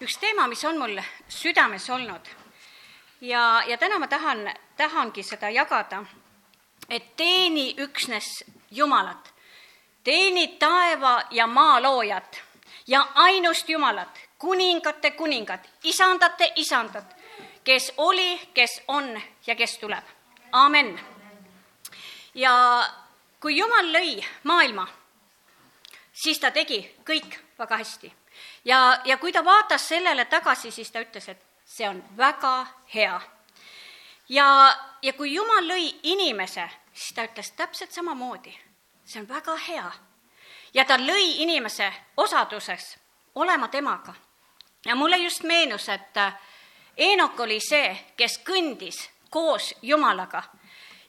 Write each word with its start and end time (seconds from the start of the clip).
üks 0.00 0.18
teema, 0.18 0.46
mis 0.48 0.64
on 0.64 0.78
mul 0.78 0.98
südames 1.28 1.90
olnud 1.90 2.28
ja, 3.20 3.62
ja 3.66 3.78
täna 3.78 3.98
ma 3.98 4.06
tahan, 4.06 4.50
tahangi 4.76 5.22
seda 5.22 5.50
jagada, 5.50 6.04
et 6.90 7.16
teeni 7.16 7.74
üksnes 7.78 8.44
Jumalat, 8.70 9.32
teeni 10.04 10.48
taeva 10.58 11.22
ja 11.30 11.46
maa 11.46 11.82
loojat 11.82 12.42
ja 12.86 13.06
ainust 13.14 13.68
Jumalat, 13.68 14.20
kuningate 14.38 15.10
kuningat, 15.10 15.68
isandate 15.84 16.52
isandat, 16.56 17.16
kes 17.64 17.92
oli, 17.96 18.40
kes 18.54 18.82
on 18.88 19.20
ja 19.46 19.54
kes 19.54 19.78
tuleb. 19.78 20.04
amen. 20.52 21.00
ja 22.34 22.84
kui 23.40 23.56
Jumal 23.56 23.92
lõi 23.92 24.24
maailma, 24.42 24.86
siis 26.12 26.38
ta 26.38 26.50
tegi 26.50 26.94
kõik 27.04 27.38
väga 27.58 27.76
hästi. 27.76 28.12
Ja, 28.66 29.00
ja 29.04 29.16
kui 29.16 29.32
ta 29.32 29.44
vaatas 29.44 29.88
sellele 29.88 30.24
tagasi, 30.24 30.70
siis 30.70 30.90
ta 30.90 31.00
ütles, 31.00 31.28
et 31.28 31.42
see 31.64 31.88
on 31.88 32.02
väga 32.16 32.66
hea. 32.94 33.20
ja, 34.28 34.76
ja 35.02 35.12
kui 35.12 35.34
Jumal 35.34 35.68
lõi 35.68 35.94
inimese, 36.02 36.68
siis 36.92 37.14
ta 37.14 37.24
ütles 37.24 37.52
täpselt 37.56 37.92
samamoodi, 37.92 38.54
see 39.04 39.20
on 39.22 39.28
väga 39.28 39.56
hea. 39.68 39.90
ja 40.74 40.84
ta 40.84 40.98
lõi 40.98 41.42
inimese 41.42 41.92
osaduses 42.16 42.96
olema 43.34 43.68
temaga. 43.68 44.14
ja 44.84 44.94
mulle 44.94 45.16
just 45.16 45.42
meenus, 45.42 45.88
et 45.88 46.16
äh, 46.16 46.34
Eenok 46.96 47.40
oli 47.40 47.60
see, 47.60 47.96
kes 48.16 48.40
kõndis 48.44 49.10
koos 49.30 49.74
Jumalaga 49.82 50.42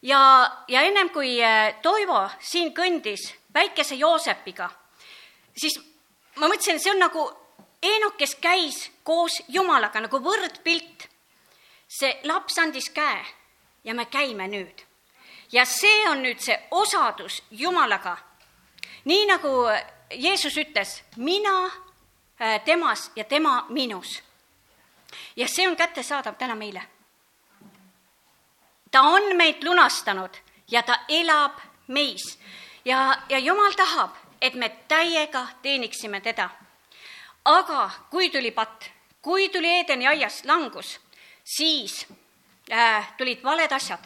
ja, 0.02 0.52
ja 0.68 0.82
ennem 0.82 1.10
kui 1.10 1.38
äh, 1.44 1.76
Toivo 1.82 2.30
siin 2.40 2.74
kõndis 2.74 3.34
väikese 3.54 3.96
Joosepiga, 3.96 4.70
siis 5.58 5.80
ma 6.36 6.48
mõtlesin, 6.48 6.80
see 6.80 6.92
on 6.92 7.00
nagu 7.02 7.24
Eenok, 7.84 8.18
kes 8.18 8.36
käis 8.36 8.92
koos 9.04 9.44
Jumalaga 9.48 10.02
nagu 10.02 10.20
võrdpilt. 10.20 11.08
see 11.88 12.20
laps 12.24 12.58
andis 12.60 12.90
käe 12.90 13.26
ja 13.84 13.94
me 13.94 14.06
käime 14.06 14.48
nüüd. 14.48 14.82
ja 15.52 15.66
see 15.66 16.10
on 16.10 16.24
nüüd 16.24 16.40
see 16.40 16.58
osadus 16.72 17.44
Jumalaga. 17.52 18.18
nii 19.06 19.26
nagu 19.26 19.50
Jeesus 20.12 20.58
ütles, 20.58 21.04
mina 21.18 21.66
äh, 22.42 22.64
temas 22.66 23.12
ja 23.16 23.24
tema 23.24 23.66
minus. 23.70 24.24
ja 25.36 25.48
see 25.48 25.68
on 25.68 25.76
kättesaadav 25.76 26.36
täna 26.36 26.56
meile. 26.56 26.82
ta 28.92 29.02
on 29.02 29.36
meid 29.36 29.64
lunastanud 29.64 30.38
ja 30.68 30.84
ta 30.84 31.00
elab 31.08 31.60
meis 31.88 32.40
ja, 32.86 33.18
ja 33.30 33.40
Jumal 33.40 33.72
tahab, 33.72 34.16
et 34.42 34.54
me 34.54 34.70
täiega 34.88 35.48
teeniksime 35.62 36.22
teda 36.22 36.50
aga 37.48 37.90
kui 38.12 38.30
tuli 38.30 38.52
patt, 38.52 38.90
kui 39.22 39.50
tuli 39.50 39.70
Eedeni 39.80 40.08
aias 40.08 40.44
langus, 40.46 41.00
siis 41.44 42.06
äh, 42.72 43.14
tulid 43.18 43.44
valed 43.44 43.72
asjad 43.72 44.04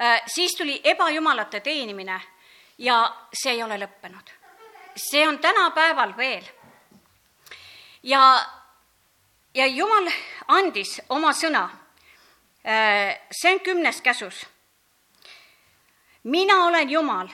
äh,. 0.00 0.22
siis 0.26 0.56
tuli 0.56 0.80
ebajumalate 0.84 1.60
teenimine 1.60 2.20
ja 2.78 2.98
see 3.32 3.52
ei 3.52 3.62
ole 3.62 3.78
lõppenud. 3.78 4.30
see 4.96 5.28
on 5.28 5.38
tänapäeval 5.38 6.16
veel. 6.16 6.44
ja, 8.02 8.46
ja 9.54 9.66
Jumal 9.66 10.10
andis 10.48 11.00
oma 11.08 11.32
sõna 11.32 11.68
äh,. 12.66 13.20
see 13.30 13.54
on 13.54 13.60
kümnes 13.60 14.02
käsus. 14.02 14.46
mina 16.22 16.64
olen 16.64 16.90
Jumal 16.90 17.28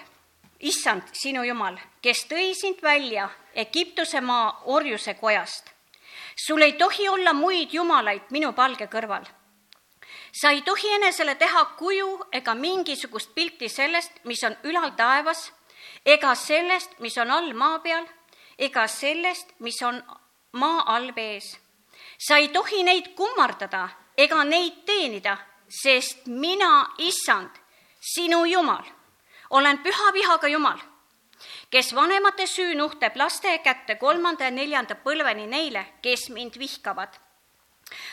issand, 0.60 1.02
sinu 1.12 1.42
Jumal, 1.42 1.76
kes 2.02 2.24
tõi 2.28 2.54
sind 2.54 2.82
välja 2.82 3.28
Egiptuse 3.54 4.20
maa 4.20 4.62
orjuse 4.64 5.14
kojast. 5.14 5.70
sul 6.46 6.62
ei 6.62 6.72
tohi 6.72 7.08
olla 7.08 7.32
muid 7.32 7.72
jumalaid 7.72 8.30
minu 8.30 8.52
palge 8.52 8.86
kõrval. 8.86 9.24
sa 10.32 10.50
ei 10.50 10.62
tohi 10.62 10.92
enesele 10.94 11.34
teha 11.34 11.64
kuju 11.64 12.20
ega 12.32 12.54
mingisugust 12.54 13.34
pilti 13.34 13.68
sellest, 13.68 14.12
mis 14.24 14.44
on 14.44 14.56
ülal 14.62 14.90
taevas, 14.96 15.52
ega 16.06 16.34
sellest, 16.34 16.98
mis 16.98 17.18
on 17.18 17.30
all 17.30 17.52
maa 17.52 17.78
peal, 17.78 18.06
ega 18.58 18.86
sellest, 18.86 19.52
mis 19.58 19.82
on 19.82 20.02
maa 20.52 20.82
all 20.86 21.14
vees. 21.14 21.58
sa 22.18 22.36
ei 22.36 22.48
tohi 22.48 22.82
neid 22.82 23.14
kummardada 23.14 23.88
ega 24.16 24.44
neid 24.44 24.84
teenida, 24.86 25.36
sest 25.68 26.26
mina, 26.26 26.94
issand, 26.98 27.50
sinu 28.00 28.44
Jumal 28.44 28.84
olen 29.50 29.78
püha 29.78 30.12
vihaga 30.12 30.48
Jumal, 30.48 30.78
kes 31.70 31.94
vanemate 31.94 32.46
süü 32.46 32.74
nuhtleb 32.78 33.16
laste 33.16 33.58
kätte 33.58 33.94
kolmanda 33.98 34.44
ja 34.44 34.50
neljanda 34.50 34.94
põlveni 34.94 35.46
neile, 35.50 35.86
kes 36.02 36.28
mind 36.30 36.58
vihkavad. 36.58 37.14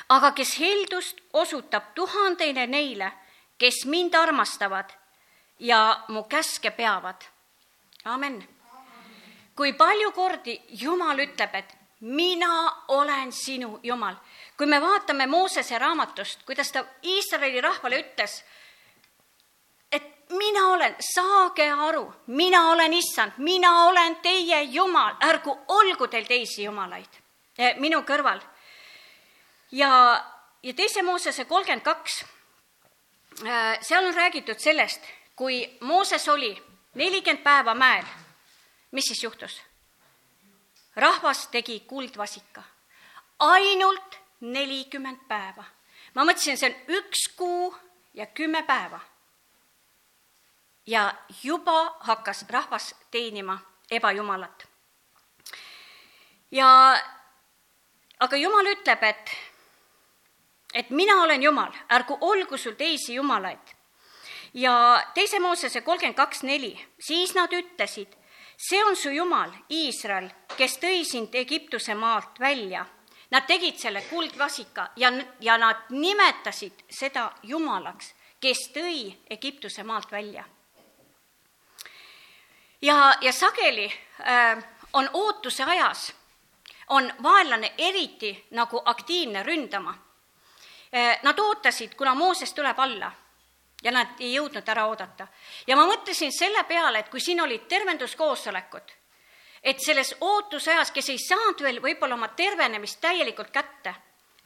aga 0.10 0.32
kes 0.32 0.60
heldust 0.60 1.18
osutab 1.34 1.84
tuhandeile 1.96 2.68
neile, 2.68 3.12
kes 3.58 3.86
mind 3.86 4.14
armastavad 4.14 4.90
ja 5.60 6.04
mu 6.08 6.24
käske 6.24 6.72
peavad. 6.72 7.22
amen. 8.06 8.48
kui 9.56 9.74
palju 9.74 10.12
kordi 10.12 10.62
Jumal 10.70 11.20
ütleb, 11.20 11.56
et 11.56 11.78
mina 12.00 12.84
olen 12.88 13.32
sinu 13.32 13.80
Jumal. 13.84 14.16
kui 14.58 14.66
me 14.66 14.82
vaatame 14.82 15.28
Moosese 15.28 15.80
raamatust, 15.80 16.44
kuidas 16.46 16.72
ta 16.72 16.86
Iisraeli 17.04 17.62
rahvale 17.62 18.00
ütles, 18.00 18.44
mina 20.30 20.68
olen, 20.68 20.96
saage 21.00 21.72
aru, 21.72 22.14
mina 22.28 22.72
olen 22.72 22.94
issand, 22.94 23.32
mina 23.38 23.84
olen 23.86 24.16
teie 24.16 24.62
jumal, 24.64 25.16
ärgu 25.24 25.58
olgu 25.68 26.08
teil 26.08 26.26
teisi 26.28 26.64
jumalaid 26.64 27.20
eh, 27.58 27.78
minu 27.80 28.02
kõrval. 28.04 28.42
ja, 29.72 29.92
ja 30.64 30.74
teise 30.74 31.02
Moosese 31.02 31.46
kolmkümmend 31.46 31.84
kaks, 31.84 32.24
eh, 33.46 33.80
seal 33.82 34.06
on 34.06 34.16
räägitud 34.16 34.60
sellest, 34.60 35.02
kui 35.36 35.78
Mooses 35.82 36.28
oli 36.28 36.52
nelikümmend 36.96 37.44
päeva 37.44 37.74
mäel, 37.74 38.06
mis 38.92 39.08
siis 39.08 39.24
juhtus? 39.24 39.62
rahvas 40.96 41.48
tegi 41.48 41.80
kuldvasika, 41.80 42.64
ainult 43.40 44.20
nelikümmend 44.42 45.28
päeva. 45.28 45.64
ma 46.14 46.24
mõtlesin, 46.26 46.58
see 46.58 46.70
on 46.70 46.98
üks 46.98 47.28
kuu 47.38 47.76
ja 48.14 48.26
kümme 48.26 48.64
päeva 48.64 49.00
ja 50.88 51.14
juba 51.44 51.98
hakkas 52.00 52.46
rahvas 52.50 52.96
teenima 53.12 53.60
ebajumalat. 53.92 54.68
ja 56.52 56.98
aga 58.20 58.38
Jumal 58.38 58.66
ütleb, 58.72 59.04
et, 59.04 59.32
et 60.74 60.90
mina 60.90 61.22
olen 61.24 61.44
Jumal, 61.44 61.74
ärgu 61.92 62.18
olgu 62.22 62.58
sul 62.58 62.74
teisi 62.74 63.14
jumalaid. 63.14 63.76
ja 64.54 65.04
teise 65.14 65.40
Moosese 65.40 65.82
kolmkümmend 65.82 66.16
kaks 66.16 66.44
neli, 66.44 66.88
siis 67.00 67.36
nad 67.36 67.54
ütlesid, 67.54 68.16
see 68.58 68.84
on 68.86 68.96
su 68.96 69.10
Jumal, 69.10 69.52
Iisrael, 69.70 70.30
kes 70.58 70.80
tõi 70.80 71.06
sind 71.06 71.36
Egiptuse 71.36 71.96
maalt 71.96 72.40
välja. 72.40 72.86
Nad 73.32 73.44
tegid 73.44 73.76
selle 73.76 74.02
kuldvasika 74.08 74.92
ja, 74.96 75.12
ja 75.44 75.58
nad 75.58 75.90
nimetasid 75.90 76.86
seda 76.90 77.32
Jumalaks, 77.44 78.14
kes 78.40 78.70
tõi 78.72 79.18
Egiptuse 79.30 79.84
maalt 79.84 80.12
välja 80.12 80.46
ja, 82.82 83.16
ja 83.22 83.34
sageli 83.34 83.94
äh, 84.28 84.64
on 84.94 85.10
ootuse 85.14 85.64
ajas, 85.64 86.16
on 86.88 87.14
vaenlane 87.24 87.74
eriti 87.78 88.48
nagu 88.52 88.82
aktiivne 88.86 89.44
ründama 89.44 89.90
äh,. 90.94 91.20
Nad 91.24 91.40
ootasid, 91.40 91.96
kuna 91.96 92.16
Mooses 92.16 92.54
tuleb 92.54 92.80
alla 92.80 93.12
ja 93.84 93.92
nad 93.92 94.08
ei 94.20 94.34
jõudnud 94.34 94.70
ära 94.70 94.86
oodata. 94.88 95.28
ja 95.68 95.76
ma 95.76 95.86
mõtlesin 95.86 96.32
selle 96.32 96.64
peale, 96.64 97.00
et 97.00 97.10
kui 97.10 97.20
siin 97.20 97.42
olid 97.42 97.68
tervenduskoosolekud, 97.68 98.92
et 99.64 99.80
selles 99.80 100.16
ootuse 100.22 100.72
ajas, 100.72 100.92
kes 100.92 101.10
ei 101.10 101.18
saanud 101.18 101.62
veel 101.62 101.82
võib-olla 101.82 102.16
oma 102.16 102.28
tervenemist 102.28 103.02
täielikult 103.02 103.52
kätte, 103.52 103.96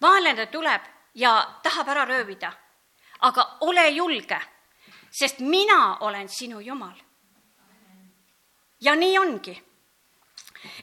vaenlane 0.02 0.46
tuleb 0.46 0.82
ja 1.16 1.60
tahab 1.64 1.88
ära 1.88 2.06
röövida. 2.06 2.52
aga 3.22 3.58
ole 3.62 3.90
julge, 3.90 4.42
sest 5.12 5.40
mina 5.40 5.98
olen 6.00 6.30
sinu 6.30 6.60
Jumal 6.60 7.11
ja 8.82 8.96
nii 8.96 9.18
ongi. 9.20 9.64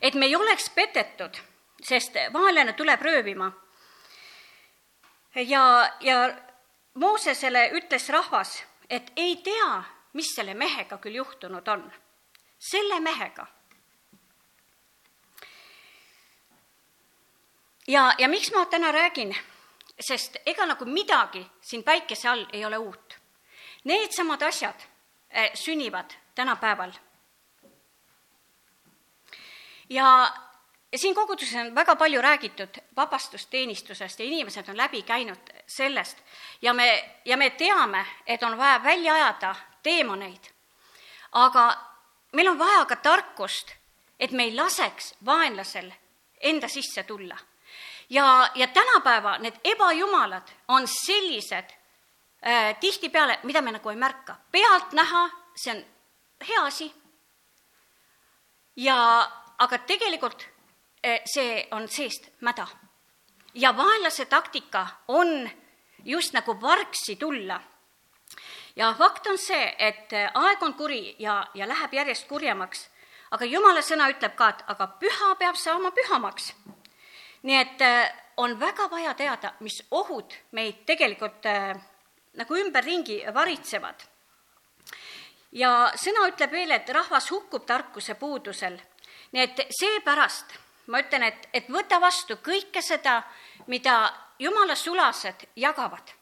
et 0.01 0.15
me 0.15 0.27
ei 0.27 0.37
oleks 0.37 0.71
petetud, 0.71 1.37
sest 1.83 2.15
vaenlane 2.33 2.73
tuleb 2.73 3.03
röövima. 3.03 3.53
ja, 5.35 5.93
ja 6.01 6.35
Moosesele 6.95 7.71
ütles 7.71 8.09
rahvas, 8.09 8.65
et 8.91 9.13
ei 9.17 9.37
tea, 9.37 9.83
mis 10.13 10.35
selle 10.35 10.55
mehega 10.55 10.99
küll 10.99 11.15
juhtunud 11.15 11.69
on. 11.69 11.93
selle 12.59 13.01
mehega. 13.01 13.47
ja, 17.89 18.15
ja 18.19 18.29
miks 18.29 18.53
ma 18.53 18.67
täna 18.67 18.93
räägin, 18.93 19.37
sest 20.01 20.37
ega 20.47 20.67
nagu 20.67 20.85
midagi 20.85 21.47
siin 21.61 21.83
päikese 21.83 22.29
all 22.29 22.47
ei 22.53 22.65
ole 22.65 22.79
uut. 22.79 23.19
Needsamad 23.85 24.43
asjad 24.43 24.83
eh, 25.31 25.51
sünnivad 25.55 26.11
tänapäeval 26.35 26.93
ja, 29.89 30.33
siin 30.97 31.15
koguduses 31.15 31.55
on 31.55 31.75
väga 31.75 31.97
palju 31.97 32.23
räägitud 32.23 32.79
vabastusteenistusest 32.97 34.21
ja 34.21 34.27
inimesed 34.27 34.69
on 34.69 34.77
läbi 34.77 35.03
käinud 35.03 35.53
sellest 35.67 36.19
ja 36.63 36.75
me, 36.75 37.21
ja 37.25 37.37
me 37.37 37.51
teame, 37.51 38.07
et 38.27 38.43
on 38.43 38.59
vaja 38.59 38.83
välja 38.83 39.15
ajada 39.15 39.55
teemoneid. 39.83 40.51
aga 41.33 41.77
meil 42.33 42.49
on 42.49 42.59
vaja 42.59 42.85
ka 42.85 42.97
tarkust, 42.97 43.73
et 44.21 44.31
me 44.31 44.43
ei 44.43 44.55
laseks 44.55 45.15
vaenlasel 45.25 45.93
enda 46.41 46.69
sisse 46.69 47.03
tulla. 47.03 47.39
ja, 48.11 48.51
ja 48.55 48.67
tänapäeva 48.67 49.39
need 49.39 49.55
ebajumalad 49.65 50.49
on 50.69 50.89
sellised 50.89 51.71
äh, 52.47 52.79
tihtipeale, 52.81 53.39
mida 53.43 53.63
me 53.63 53.73
nagu 53.73 53.89
ei 53.89 53.97
märka. 53.97 54.37
pealtnäha 54.51 55.31
see 55.59 55.75
on 55.75 55.85
hea 56.49 56.65
asi. 56.65 56.95
ja, 58.77 59.31
aga 59.59 59.79
tegelikult 59.79 60.47
äh, 61.05 61.21
see 61.25 61.67
on 61.71 61.89
seest 61.89 62.31
mäda. 62.41 62.67
ja 63.55 63.77
vaenlase 63.77 64.25
taktika 64.25 64.87
on 65.09 65.51
just 66.05 66.33
nagu 66.33 66.61
vargsi 66.61 67.17
tulla 67.17 67.61
ja 68.77 68.95
fakt 68.95 69.27
on 69.27 69.39
see, 69.39 69.75
et 69.79 70.13
äh, 70.13 70.31
aeg 70.35 70.63
on 70.63 70.75
kuri 70.75 71.17
ja, 71.19 71.47
ja 71.55 71.69
läheb 71.69 71.93
järjest 71.93 72.29
kurjemaks, 72.29 72.89
aga 73.31 73.45
jumala 73.45 73.83
sõna 73.83 74.09
ütleb 74.11 74.37
ka, 74.37 74.49
et 74.49 74.65
aga 74.67 74.87
püha 75.01 75.35
peab 75.39 75.57
saama 75.57 75.91
pühamaks. 75.91 76.53
nii 77.43 77.57
et 77.57 77.83
äh, 77.83 78.13
on 78.37 78.61
väga 78.61 78.91
vaja 78.91 79.15
teada, 79.15 79.53
mis 79.61 79.83
ohud 79.91 80.35
meid 80.53 80.85
tegelikult 80.87 81.47
nagu 82.39 82.57
ümberringi 82.57 83.23
varitsevad. 83.35 84.05
ja 85.53 85.91
sõna 85.97 86.29
ütleb 86.31 86.53
veel, 86.53 86.71
et 86.71 86.89
rahvas 86.89 87.31
hukkub 87.31 87.67
tarkuse 87.67 88.15
puudusel. 88.15 88.79
Nii 89.33 89.43
et 89.43 89.61
seepärast 89.81 90.55
ma 90.89 91.03
ütlen, 91.03 91.23
et, 91.29 91.49
et 91.53 91.69
võta 91.69 92.01
vastu 92.01 92.39
kõike 92.45 92.83
seda, 92.83 93.21
mida 93.67 94.01
jumala 94.39 94.77
sulased 94.77 95.49
jagavad. 95.57 96.15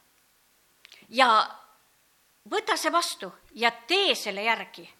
ja 1.08 1.28
võta 2.50 2.76
see 2.76 2.92
vastu 2.92 3.32
ja 3.54 3.70
tee 3.70 4.14
selle 4.14 4.42
järgi. 4.42 4.92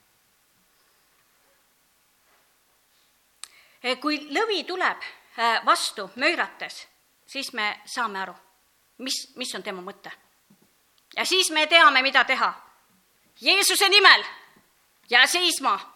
kui 4.01 4.19
lõvi 4.35 4.65
tuleb 4.67 5.03
äh, 5.03 5.65
vastu 5.65 6.11
möirates, 6.17 6.87
siis 7.27 7.53
me 7.53 7.83
saame 7.87 8.19
aru, 8.19 8.35
mis, 8.99 9.37
mis 9.37 9.55
on 9.55 9.63
tema 9.63 9.83
mõte. 9.83 10.11
ja 11.17 11.25
siis 11.25 11.51
me 11.51 11.67
teame, 11.67 12.03
mida 12.03 12.25
teha. 12.25 12.53
Jeesuse 13.41 13.89
nimel 13.89 14.25
jää 15.11 15.27
seisma. 15.27 15.96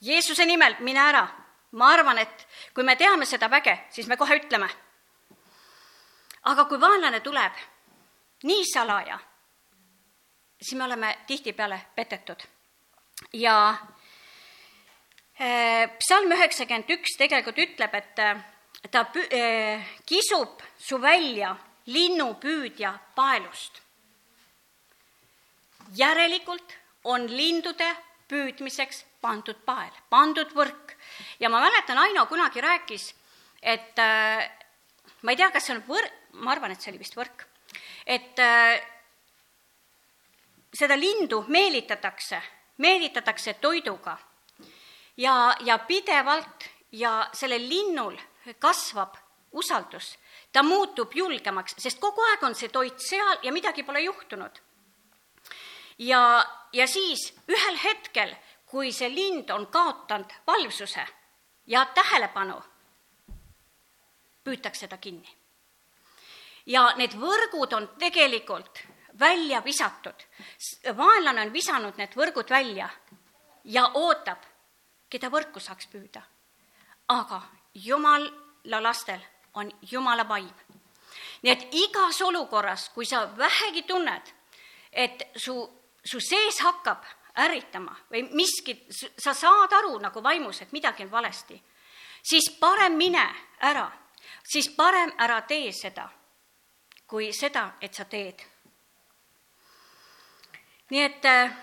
Jeesuse 0.00 0.44
nimel 0.44 0.76
mine 0.80 1.00
ära. 1.00 1.28
ma 1.72 1.92
arvan, 1.92 2.18
et 2.18 2.46
kui 2.74 2.84
me 2.84 2.96
teame 2.96 3.26
seda 3.26 3.48
väge, 3.50 3.78
siis 3.90 4.06
me 4.06 4.16
kohe 4.16 4.36
ütleme. 4.36 4.68
aga 6.42 6.64
kui 6.64 6.80
vaenlane 6.80 7.20
tuleb 7.20 7.52
nii 8.42 8.64
salaja 8.72 9.18
siis 10.60 10.78
me 10.78 10.84
oleme 10.84 11.18
tihtipeale 11.26 11.80
petetud. 11.94 12.40
ja 13.32 13.76
äh, 15.40 15.90
psalm 15.98 16.32
üheksakümmend 16.32 16.90
üks 16.90 17.16
tegelikult 17.18 17.58
ütleb, 17.58 17.94
et 17.94 18.18
äh, 18.18 18.36
ta 18.90 19.06
pü-, 19.12 19.28
äh, 19.32 19.86
kisub 20.06 20.62
su 20.78 21.02
välja 21.02 21.56
linnupüüdja 21.86 22.98
paelust. 23.14 23.82
järelikult 25.96 26.78
on 27.04 27.36
lindude 27.36 27.96
püüdmiseks 28.28 29.04
pandud 29.26 29.58
pael, 29.66 29.90
pandud 30.10 30.54
võrk. 30.54 30.94
ja 31.42 31.50
ma 31.50 31.60
mäletan, 31.64 31.98
Aino 31.98 32.26
kunagi 32.30 32.62
rääkis, 32.62 33.08
et 33.62 33.98
ma 33.98 35.32
ei 35.34 35.38
tea, 35.38 35.50
kas 35.50 35.66
see 35.66 35.74
on 35.74 35.82
võr-, 35.88 36.12
ma 36.46 36.54
arvan, 36.54 36.70
et 36.70 36.80
see 36.80 36.92
oli 36.94 37.02
vist 37.02 37.18
võrk, 37.18 37.42
et 38.06 38.38
seda 40.76 40.96
lindu 40.98 41.42
meelitatakse, 41.48 42.40
meelitatakse 42.84 43.56
toiduga 43.60 44.16
ja, 45.16 45.56
ja 45.64 45.78
pidevalt 45.78 46.68
ja 46.92 47.28
sellel 47.32 47.68
linnul 47.68 48.16
kasvab 48.58 49.16
usaldus, 49.56 50.16
ta 50.52 50.62
muutub 50.62 51.14
julgemaks, 51.16 51.76
sest 51.80 52.00
kogu 52.00 52.24
aeg 52.30 52.44
on 52.44 52.54
see 52.54 52.68
toit 52.72 53.00
seal 53.00 53.40
ja 53.42 53.52
midagi 53.52 53.82
pole 53.82 54.02
juhtunud. 54.04 54.60
ja, 55.98 56.44
ja 56.72 56.86
siis 56.86 57.32
ühel 57.48 57.78
hetkel, 57.84 58.34
kui 58.76 58.92
see 58.92 59.08
lind 59.08 59.50
on 59.50 59.66
kaotanud 59.72 60.32
valvsuse 60.46 61.06
ja 61.66 61.86
tähelepanu, 61.96 62.58
püütakse 64.44 64.88
ta 64.88 64.98
kinni. 65.00 65.32
ja 66.66 66.82
need 66.96 67.16
võrgud 67.16 67.72
on 67.72 67.88
tegelikult 67.98 68.82
välja 69.18 69.62
visatud. 69.64 70.26
vaenlane 70.96 71.46
on 71.46 71.52
visanud 71.52 71.96
need 71.96 72.12
võrgud 72.20 72.50
välja 72.50 72.90
ja 73.64 73.88
ootab, 73.94 74.44
keda 75.08 75.32
võrku 75.32 75.60
saaks 75.60 75.86
püüda. 75.86 76.22
aga 77.08 77.42
jumala 77.74 78.82
lastel 78.82 79.20
on 79.54 79.72
jumala 79.90 80.28
vaim. 80.28 80.54
nii 81.42 81.52
et 81.52 81.68
igas 81.72 82.20
olukorras, 82.22 82.88
kui 82.88 83.06
sa 83.06 83.28
vähegi 83.36 83.82
tunned, 83.82 84.34
et 84.92 85.30
su, 85.36 85.62
su 86.04 86.20
sees 86.20 86.60
hakkab 86.60 87.15
ärritama 87.36 87.96
või 88.10 88.22
miskit, 88.32 88.86
sa 89.18 89.34
saad 89.34 89.72
aru 89.72 89.98
nagu 90.00 90.22
vaimus, 90.22 90.62
et 90.62 90.72
midagi 90.72 91.04
on 91.04 91.10
valesti, 91.10 91.56
siis 92.22 92.50
parem 92.60 92.96
mine 92.96 93.24
ära, 93.60 93.86
siis 94.44 94.68
parem 94.76 95.12
ära 95.18 95.40
tee 95.42 95.72
seda, 95.72 96.08
kui 97.06 97.32
seda, 97.32 97.72
et 97.80 97.94
sa 97.94 98.04
teed. 98.04 98.42
Nii 100.90 101.02
et 101.02 101.24
äh, 101.24 101.54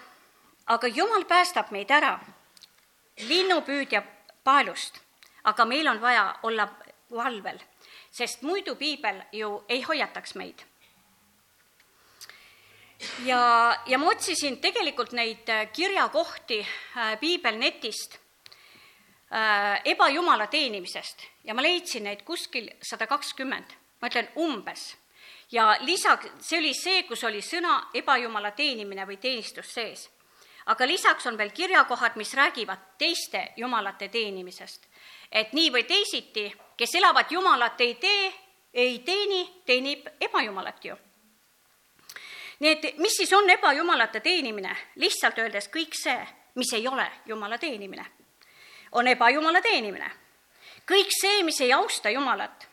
aga 0.67 0.87
Jumal 0.87 1.25
päästab 1.25 1.71
meid 1.71 1.91
ära 1.91 2.17
linnupüüdja 3.27 4.03
paelust, 4.43 4.99
aga 5.43 5.65
meil 5.65 5.87
on 5.87 6.01
vaja 6.01 6.25
olla 6.43 6.67
valvel, 7.11 7.59
sest 8.11 8.41
muidu 8.41 8.75
piibel 8.75 9.21
ju 9.31 9.63
ei 9.69 9.81
hoiataks 9.81 10.35
meid. 10.35 10.63
Ja, 13.25 13.77
ja 13.85 13.97
ma 13.97 14.09
otsisin 14.11 14.57
tegelikult 14.61 15.11
neid 15.11 15.50
äh, 15.50 15.67
kirjakohti 15.73 16.59
äh, 16.61 17.19
piibelnetist 17.19 18.17
äh, 19.31 19.81
ebajumala 19.85 20.47
teenimisest 20.47 21.23
ja 21.44 21.53
ma 21.53 21.63
leidsin 21.63 22.03
neid 22.03 22.23
kuskil 22.27 22.69
sada 22.81 23.07
kakskümmend, 23.07 23.75
ma 24.01 24.11
ütlen 24.11 24.29
umbes 24.35 24.94
ja 25.51 25.75
lisaks, 25.80 26.31
see 26.39 26.59
oli 26.59 26.73
see, 26.73 27.04
kus 27.07 27.23
oli 27.23 27.42
sõna 27.45 27.78
ebajumala 27.94 28.51
teenimine 28.57 29.06
või 29.07 29.19
teenistus 29.21 29.73
sees. 29.73 30.09
aga 30.66 30.87
lisaks 30.87 31.25
on 31.28 31.37
veel 31.37 31.51
kirjakohad, 31.51 32.16
mis 32.16 32.33
räägivad 32.33 32.97
teiste 32.97 33.54
jumalate 33.57 34.07
teenimisest. 34.07 34.87
et 35.31 35.54
nii 35.54 35.71
või 35.71 35.83
teisiti, 35.83 36.54
kes 36.78 36.95
elavad 36.95 37.31
jumalat 37.31 37.81
ei 37.81 37.95
tee, 37.95 38.33
ei 38.73 38.99
teeni, 38.99 39.61
teenib 39.66 40.07
ebajumalat 40.21 40.85
ju. 40.85 40.97
Nii 42.63 42.71
et 42.71 42.97
mis 42.97 43.15
siis 43.17 43.33
on 43.33 43.49
ebajumalate 43.49 44.19
teenimine? 44.19 44.75
lihtsalt 44.95 45.37
öeldes 45.37 45.67
kõik 45.67 45.95
see, 45.99 46.19
mis 46.55 46.73
ei 46.73 46.87
ole 46.87 47.05
jumala 47.25 47.57
teenimine, 47.57 48.05
on 48.91 49.07
ebajumala 49.07 49.61
teenimine. 49.61 50.11
kõik 50.87 51.11
see, 51.21 51.43
mis 51.43 51.61
ei 51.61 51.73
austa 51.73 52.09
Jumalat, 52.09 52.67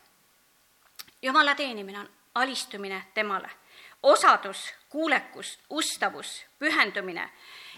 jumala 1.21 1.55
teenimine 1.55 1.99
on 1.99 2.09
alistumine 2.35 3.03
temale, 3.13 3.49
osadus, 4.03 4.73
kuulekus, 4.89 5.59
ustavus, 5.69 6.45
pühendumine 6.59 7.29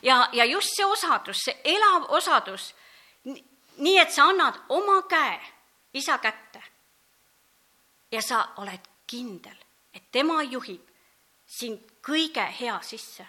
ja, 0.04 0.30
ja 0.34 0.46
just 0.46 0.76
see 0.76 0.86
osadus, 0.86 1.42
see 1.46 1.58
elav 1.64 2.06
osadus, 2.10 2.76
nii 3.78 3.98
et 4.00 4.12
sa 4.12 4.30
annad 4.30 4.62
oma 4.70 5.02
käe 5.10 5.40
isa 5.94 6.18
kätte 6.18 6.62
ja 8.12 8.22
sa 8.22 8.46
oled 8.58 8.86
kindel, 9.08 9.58
et 9.94 10.12
tema 10.12 10.44
juhib 10.44 10.86
sind 11.46 11.93
kõige 12.04 12.48
hea 12.60 12.80
sisse. 12.82 13.26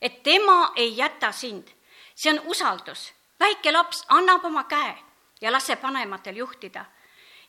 et 0.00 0.22
tema 0.22 0.72
ei 0.76 0.96
jäta 0.96 1.32
sind, 1.32 1.68
see 2.14 2.32
on 2.32 2.40
usaldus. 2.46 3.12
väike 3.40 3.72
laps 3.72 4.04
annab 4.08 4.44
oma 4.44 4.64
käe 4.64 4.98
ja 5.40 5.52
laseb 5.52 5.82
vanematel 5.82 6.36
juhtida. 6.36 6.84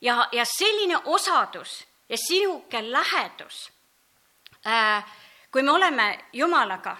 ja, 0.01 0.29
ja 0.31 0.45
selline 0.45 0.97
osadus 1.05 1.87
ja 2.09 2.17
sinuke 2.17 2.91
lähedus, 2.91 3.71
äh, 4.67 5.05
kui 5.51 5.63
me 5.63 5.71
oleme 5.71 6.25
Jumalaga, 6.33 6.97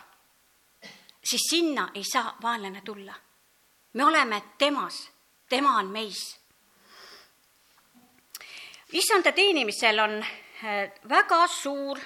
siis 1.23 1.41
sinna 1.49 1.89
ei 1.93 2.03
saa 2.03 2.37
vaenlane 2.41 2.81
tulla. 2.81 3.13
me 3.93 4.05
oleme 4.05 4.43
temas, 4.57 5.11
tema 5.49 5.77
on 5.77 5.87
meis. 5.87 6.39
issanda 8.91 9.31
teenimisel 9.31 9.99
on 9.99 10.23
äh, 10.23 10.91
väga 11.09 11.47
suur 11.47 11.99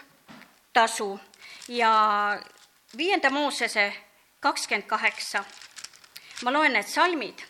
tasu 0.73 1.19
ja 1.67 2.39
viienda 2.97 3.29
Moosese 3.29 3.93
kakskümmend 4.39 4.87
kaheksa, 4.87 5.43
ma 6.43 6.53
loen 6.53 6.73
need 6.73 6.87
salmid. 6.87 7.41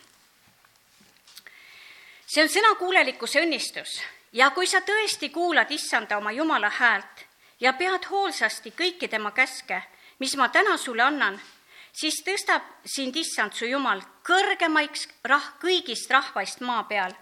See 2.26 2.42
on 2.42 2.48
sõnakuulelikkuse 2.48 3.42
õnnistus 3.44 3.98
ja 4.32 4.50
kui 4.50 4.66
sa 4.66 4.80
tõesti 4.80 5.28
kuulad 5.32 5.70
issanda 5.70 6.16
oma 6.16 6.32
Jumala 6.32 6.70
häält 6.70 7.26
ja 7.60 7.72
pead 7.72 8.08
hoolsasti 8.10 8.72
kõiki 8.76 9.08
tema 9.08 9.30
käske, 9.30 9.82
mis 10.18 10.36
ma 10.36 10.48
täna 10.48 10.76
sulle 10.76 11.02
annan, 11.02 11.40
siis 11.92 12.22
tõstab 12.24 12.64
sind 12.84 13.16
issand 13.16 13.52
su 13.52 13.68
Jumal 13.68 14.02
kõrgemaiks 14.24 15.08
rah-, 15.28 15.52
kõigist 15.60 16.10
rahvaist 16.10 16.60
maa 16.60 16.84
peal. 16.84 17.12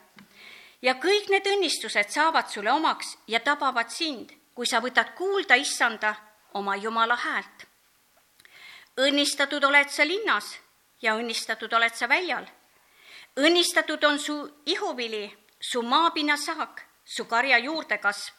ja 0.82 0.94
kõik 0.94 1.28
need 1.28 1.46
õnnistused 1.46 2.08
saavad 2.08 2.48
sulle 2.48 2.72
omaks 2.72 3.16
ja 3.28 3.40
tabavad 3.40 3.90
sind, 3.90 4.32
kui 4.54 4.66
sa 4.66 4.80
võtad 4.80 5.14
kuulda 5.14 5.54
issanda 5.54 6.14
oma 6.54 6.76
Jumala 6.76 7.16
häält. 7.16 7.66
õnnistatud 8.96 9.64
oled 9.64 9.88
sa 9.88 10.04
linnas 10.04 10.58
ja 11.02 11.14
õnnistatud 11.14 11.72
oled 11.72 11.94
sa 11.94 12.08
väljal. 12.08 12.46
õnnistatud 13.36 14.04
on 14.04 14.18
su 14.18 14.62
ihuvili, 14.66 15.38
su 15.60 15.82
maapinna 15.82 16.36
saak 16.36 16.90
su 17.10 17.24
karja 17.24 17.58
juurdekasv, 17.58 18.34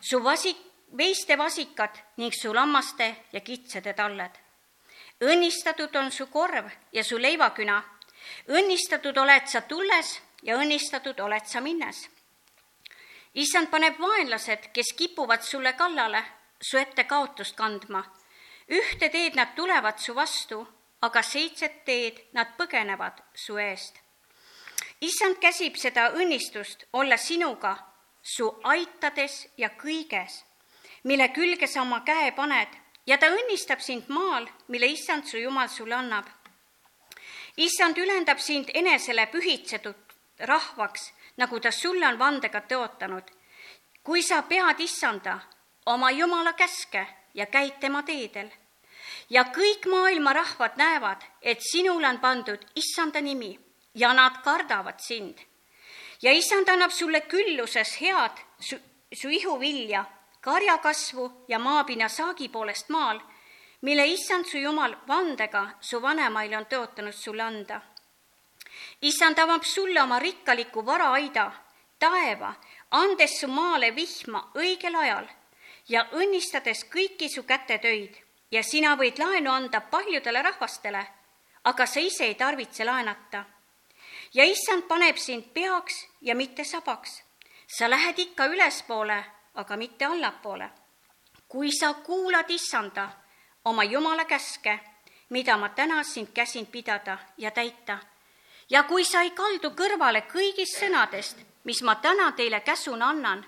su 0.00 0.20
vasik, 0.22 0.56
veiste 0.96 1.36
vasikad 1.36 1.96
ning 2.16 2.34
su 2.34 2.52
lammaste 2.54 3.08
ja 3.32 3.40
kitsede 3.40 3.94
talled. 3.94 4.30
õnnistatud 5.22 5.96
on 5.96 6.10
su 6.12 6.26
korv 6.26 6.68
ja 6.92 7.04
su 7.04 7.18
leivaküna, 7.18 7.82
õnnistatud 8.48 9.18
oled 9.18 9.46
sa 9.46 9.60
tulles 9.60 10.20
ja 10.42 10.56
õnnistatud 10.56 11.20
oled 11.20 11.46
sa 11.46 11.60
minnes. 11.60 12.08
issand 13.34 13.70
paneb 13.70 13.98
vaenlased, 13.98 14.70
kes 14.72 14.92
kipuvad 14.92 15.42
sulle 15.42 15.72
kallale, 15.72 16.22
su 16.62 16.78
ette 16.78 17.04
kaotust 17.04 17.56
kandma. 17.56 18.04
ühte 18.68 19.08
teed 19.10 19.34
nad 19.34 19.54
tulevad 19.56 19.98
su 19.98 20.14
vastu, 20.14 20.66
aga 21.00 21.22
seitset 21.22 21.84
teed 21.84 22.20
nad 22.32 22.54
põgenevad 22.58 23.22
su 23.34 23.58
eest. 23.58 23.98
issand 25.00 25.36
käsib 25.40 25.76
seda 25.76 26.10
õnnistust 26.10 26.86
olla 26.92 27.16
sinuga 27.16 27.74
su 28.22 28.46
aitades 28.62 29.48
ja 29.56 29.68
kõiges, 29.68 30.44
mille 31.04 31.28
külge 31.28 31.66
sa 31.66 31.82
oma 31.82 32.00
käe 32.06 32.30
paned 32.32 32.78
ja 33.06 33.18
ta 33.18 33.26
õnnistab 33.34 33.80
sind 33.80 34.08
maal, 34.08 34.46
mille 34.68 34.86
issand 34.86 35.26
su 35.26 35.38
jumal 35.38 35.68
sulle 35.68 35.94
annab. 35.94 36.26
issand 37.56 37.98
ülendab 37.98 38.38
sind 38.38 38.70
enesele 38.74 39.26
pühitsetud 39.26 39.96
rahvaks, 40.38 41.12
nagu 41.36 41.60
ta 41.60 41.70
sulle 41.70 42.06
on 42.06 42.18
vandega 42.18 42.60
tõotanud. 42.60 43.24
kui 44.02 44.22
sa 44.22 44.42
pead 44.42 44.80
issanda, 44.80 45.40
oma 45.86 46.10
jumala 46.10 46.52
käske 46.52 47.06
ja 47.34 47.46
käid 47.46 47.80
tema 47.80 48.02
teedel. 48.02 48.50
Ja 49.30 49.44
kõik 49.44 49.86
maailma 49.90 50.32
rahvad 50.32 50.76
näevad, 50.76 51.22
et 51.42 51.60
sinule 51.60 52.08
on 52.08 52.20
pandud 52.20 52.64
issanda 52.74 53.20
nimi 53.20 53.58
ja 53.94 54.12
nad 54.12 54.42
kardavad 54.44 55.00
sind. 55.00 55.38
Ja 56.22 56.32
issand 56.32 56.68
annab 56.68 56.90
sulle 56.90 57.20
külluses 57.20 57.96
head 58.00 58.38
su, 58.60 58.76
su 59.12 59.28
ihuvilja, 59.28 60.04
karjakasvu 60.40 61.44
ja 61.48 61.58
maapinna 61.58 62.08
saagi 62.08 62.48
poolest 62.48 62.88
maal, 62.88 63.20
mille 63.80 64.06
issand 64.06 64.46
su 64.46 64.58
jumal 64.58 64.94
vandega 65.08 65.66
su 65.80 66.02
vanemaile 66.02 66.56
on 66.56 66.66
tõotanud 66.66 67.12
sulle 67.12 67.42
anda. 67.42 67.80
issand 69.00 69.38
avab 69.38 69.64
sulle 69.64 70.02
oma 70.02 70.18
rikkaliku 70.18 70.86
varaaida, 70.86 71.52
taeva, 71.98 72.54
andes 72.90 73.40
su 73.40 73.48
maale 73.48 73.90
vihma 73.94 74.50
õigel 74.54 74.96
ajal 74.96 75.26
ja 75.92 76.06
õnnistades 76.16 76.86
kõiki 76.88 77.28
su 77.28 77.42
kätetöid 77.44 78.16
ja 78.50 78.62
sina 78.64 78.94
võid 78.96 79.18
laenu 79.20 79.50
anda 79.52 79.80
paljudele 79.80 80.42
rahvastele, 80.42 81.02
aga 81.64 81.86
sa 81.86 82.00
ise 82.00 82.24
ei 82.24 82.34
tarvitse 82.34 82.84
laenata 82.84 83.44
ja 84.34 84.44
issand 84.48 84.88
paneb 84.88 85.20
sind 85.20 85.52
peaks 85.54 86.06
ja 86.20 86.34
mitte 86.34 86.64
sabaks. 86.64 87.22
sa 87.66 87.90
lähed 87.90 88.18
ikka 88.18 88.46
ülespoole, 88.46 89.24
aga 89.54 89.76
mitte 89.76 90.04
allapoole. 90.04 90.70
kui 91.48 91.72
sa 91.72 91.94
kuulad 91.94 92.50
issanda, 92.50 93.08
oma 93.64 93.84
Jumala 93.84 94.24
käske, 94.24 94.80
mida 95.28 95.56
ma 95.56 95.68
täna 95.68 96.02
sind 96.02 96.28
käsin 96.34 96.66
pidada 96.66 97.18
ja 97.38 97.50
täita, 97.50 97.98
ja 98.70 98.82
kui 98.82 99.04
sa 99.04 99.20
ei 99.22 99.30
kaldu 99.30 99.70
kõrvale 99.70 100.22
kõigist 100.32 100.80
sõnadest, 100.80 101.36
mis 101.64 101.82
ma 101.82 101.94
täna 101.94 102.32
teile 102.32 102.60
käsuna 102.60 103.08
annan, 103.08 103.46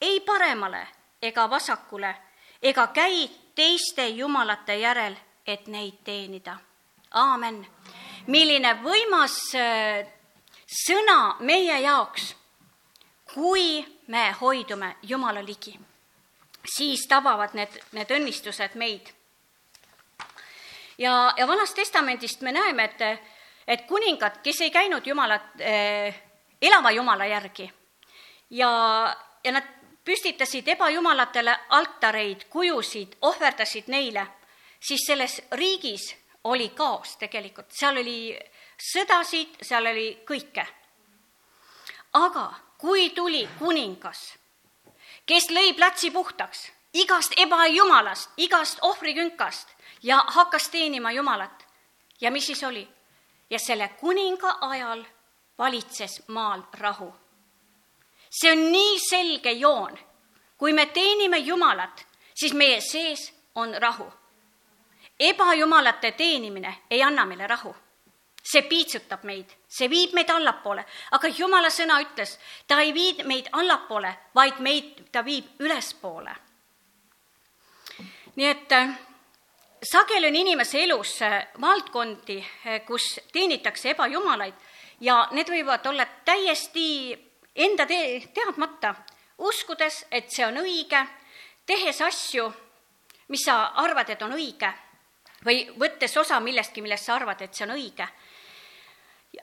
ei 0.00 0.20
paremale 0.20 0.95
ega 1.22 1.50
vasakule, 1.50 2.14
ega 2.62 2.86
käi 2.86 3.28
teiste 3.54 4.08
jumalate 4.08 4.76
järel, 4.78 5.16
et 5.46 5.66
neid 5.66 6.02
teenida. 6.04 6.56
aamen. 7.10 7.66
milline 8.26 8.74
võimas 8.82 9.54
äh, 9.54 10.06
sõna 10.66 11.36
meie 11.40 11.80
jaoks, 11.80 12.34
kui 13.34 13.86
me 14.06 14.32
hoidume 14.40 14.96
Jumala 15.02 15.44
ligi, 15.44 15.78
siis 16.76 17.06
tabavad 17.08 17.54
need, 17.54 17.78
need 17.92 18.10
õnnistused 18.10 18.74
meid. 18.74 19.12
ja, 20.98 21.32
ja 21.36 21.46
Vanast 21.48 21.74
Testamendist 21.74 22.40
me 22.40 22.52
näeme, 22.52 22.84
et, 22.84 23.22
et 23.66 23.86
kuningad, 23.86 24.42
kes 24.42 24.60
ei 24.60 24.70
käinud 24.70 25.06
Jumalat 25.06 25.60
eh,, 25.60 26.22
elava 26.62 26.90
Jumala 26.90 27.26
järgi 27.26 27.72
ja, 28.50 29.16
ja 29.44 29.52
nad 29.52 29.75
püstitasid 30.06 30.68
ebajumalatele 30.68 31.56
altareid, 31.68 32.46
kujusid, 32.50 33.18
ohverdasid 33.22 33.90
neile, 33.90 34.26
siis 34.80 35.02
selles 35.06 35.40
riigis 35.52 36.14
oli 36.44 36.68
kaos 36.68 37.16
tegelikult, 37.18 37.72
seal 37.74 37.98
oli 37.98 38.36
sõdasid, 38.78 39.58
seal 39.62 39.90
oli 39.90 40.08
kõike. 40.28 40.66
aga 42.12 42.46
kui 42.78 43.10
tuli 43.10 43.48
kuningas, 43.58 44.38
kes 45.26 45.50
lõi 45.50 45.74
platsi 45.74 46.10
puhtaks 46.10 46.70
igast 46.96 47.32
ebajumalast, 47.36 48.30
igast 48.36 48.78
ohvrikünkast 48.82 49.68
ja 50.02 50.24
hakkas 50.26 50.68
teenima 50.68 51.12
Jumalat. 51.12 51.66
ja 52.20 52.30
mis 52.30 52.46
siis 52.46 52.64
oli? 52.64 52.88
ja 53.50 53.58
selle 53.58 53.88
kuninga 53.88 54.58
ajal 54.60 55.04
valitses 55.58 56.22
maal 56.28 56.62
rahu. 56.72 57.14
See 58.30 58.52
on 58.52 58.72
nii 58.72 58.98
selge 58.98 59.52
joon. 59.52 59.98
kui 60.58 60.72
me 60.72 60.86
teenime 60.86 61.38
Jumalat, 61.38 62.06
siis 62.34 62.52
meie 62.52 62.80
sees 62.80 63.32
on 63.54 63.74
rahu. 63.78 64.12
ebajumalate 65.20 66.12
teenimine 66.12 66.76
ei 66.90 67.02
anna 67.02 67.26
meile 67.26 67.46
rahu 67.46 67.74
see 68.52 68.62
piitsutab 68.62 69.24
meid, 69.26 69.50
see 69.68 69.88
viib 69.90 70.14
meid 70.14 70.30
allapoole, 70.30 70.84
aga 71.16 71.30
jumala 71.34 71.70
sõna 71.72 71.98
ütles, 72.04 72.36
ta 72.68 72.78
ei 72.82 72.92
vii 72.94 73.26
meid 73.26 73.50
allapoole, 73.58 74.12
vaid 74.34 74.60
meid, 74.62 75.06
ta 75.12 75.24
viib 75.26 75.58
ülespoole. 75.60 76.34
nii 78.36 78.46
et 78.46 78.72
äh, 78.72 78.90
sageli 79.82 80.28
on 80.28 80.36
inimese 80.36 80.82
elus 80.84 81.22
äh, 81.22 81.46
valdkondi, 81.60 82.38
äh, 82.38 82.82
kus 82.86 83.20
teenitakse 83.32 83.94
ebajumalaid 83.94 84.54
ja 85.00 85.28
need 85.32 85.48
võivad 85.48 85.86
olla 85.88 86.06
täiesti 86.24 87.16
enda 87.56 87.86
te 87.86 87.98
teadmata, 88.34 88.94
uskudes, 89.38 90.04
et 90.10 90.30
see 90.32 90.46
on 90.46 90.60
õige, 90.62 91.02
tehes 91.66 92.00
asju, 92.00 92.46
mis 93.28 93.44
sa 93.44 93.72
arvad, 93.82 94.10
et 94.10 94.22
on 94.22 94.36
õige 94.36 94.72
või 95.44 95.66
võttes 95.78 96.16
osa 96.16 96.40
millestki, 96.40 96.82
millest 96.82 97.06
sa 97.08 97.14
arvad, 97.16 97.42
et 97.42 97.54
see 97.54 97.66
on 97.66 97.76
õige 97.76 98.06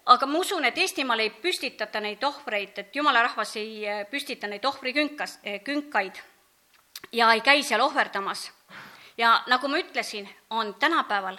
aga 0.05 0.25
ma 0.25 0.39
usun, 0.39 0.65
et 0.65 0.77
Eestimaal 0.77 1.23
ei 1.23 1.29
püstitata 1.29 2.01
neid 2.03 2.23
ohvreid, 2.23 2.77
et 2.77 2.95
jumala 2.95 3.23
rahvas 3.27 3.55
ei 3.61 3.85
eh, 3.85 4.03
püstita 4.09 4.47
neid 4.47 4.65
ohvrikünkas, 4.65 5.39
eh, 5.43 5.61
künkaid 5.63 6.19
ja 7.13 7.31
ei 7.33 7.41
käi 7.41 7.63
seal 7.63 7.81
ohverdamas. 7.81 8.51
ja 9.17 9.43
nagu 9.47 9.67
ma 9.67 9.77
ütlesin, 9.77 10.29
on 10.49 10.73
tänapäeval 10.75 11.37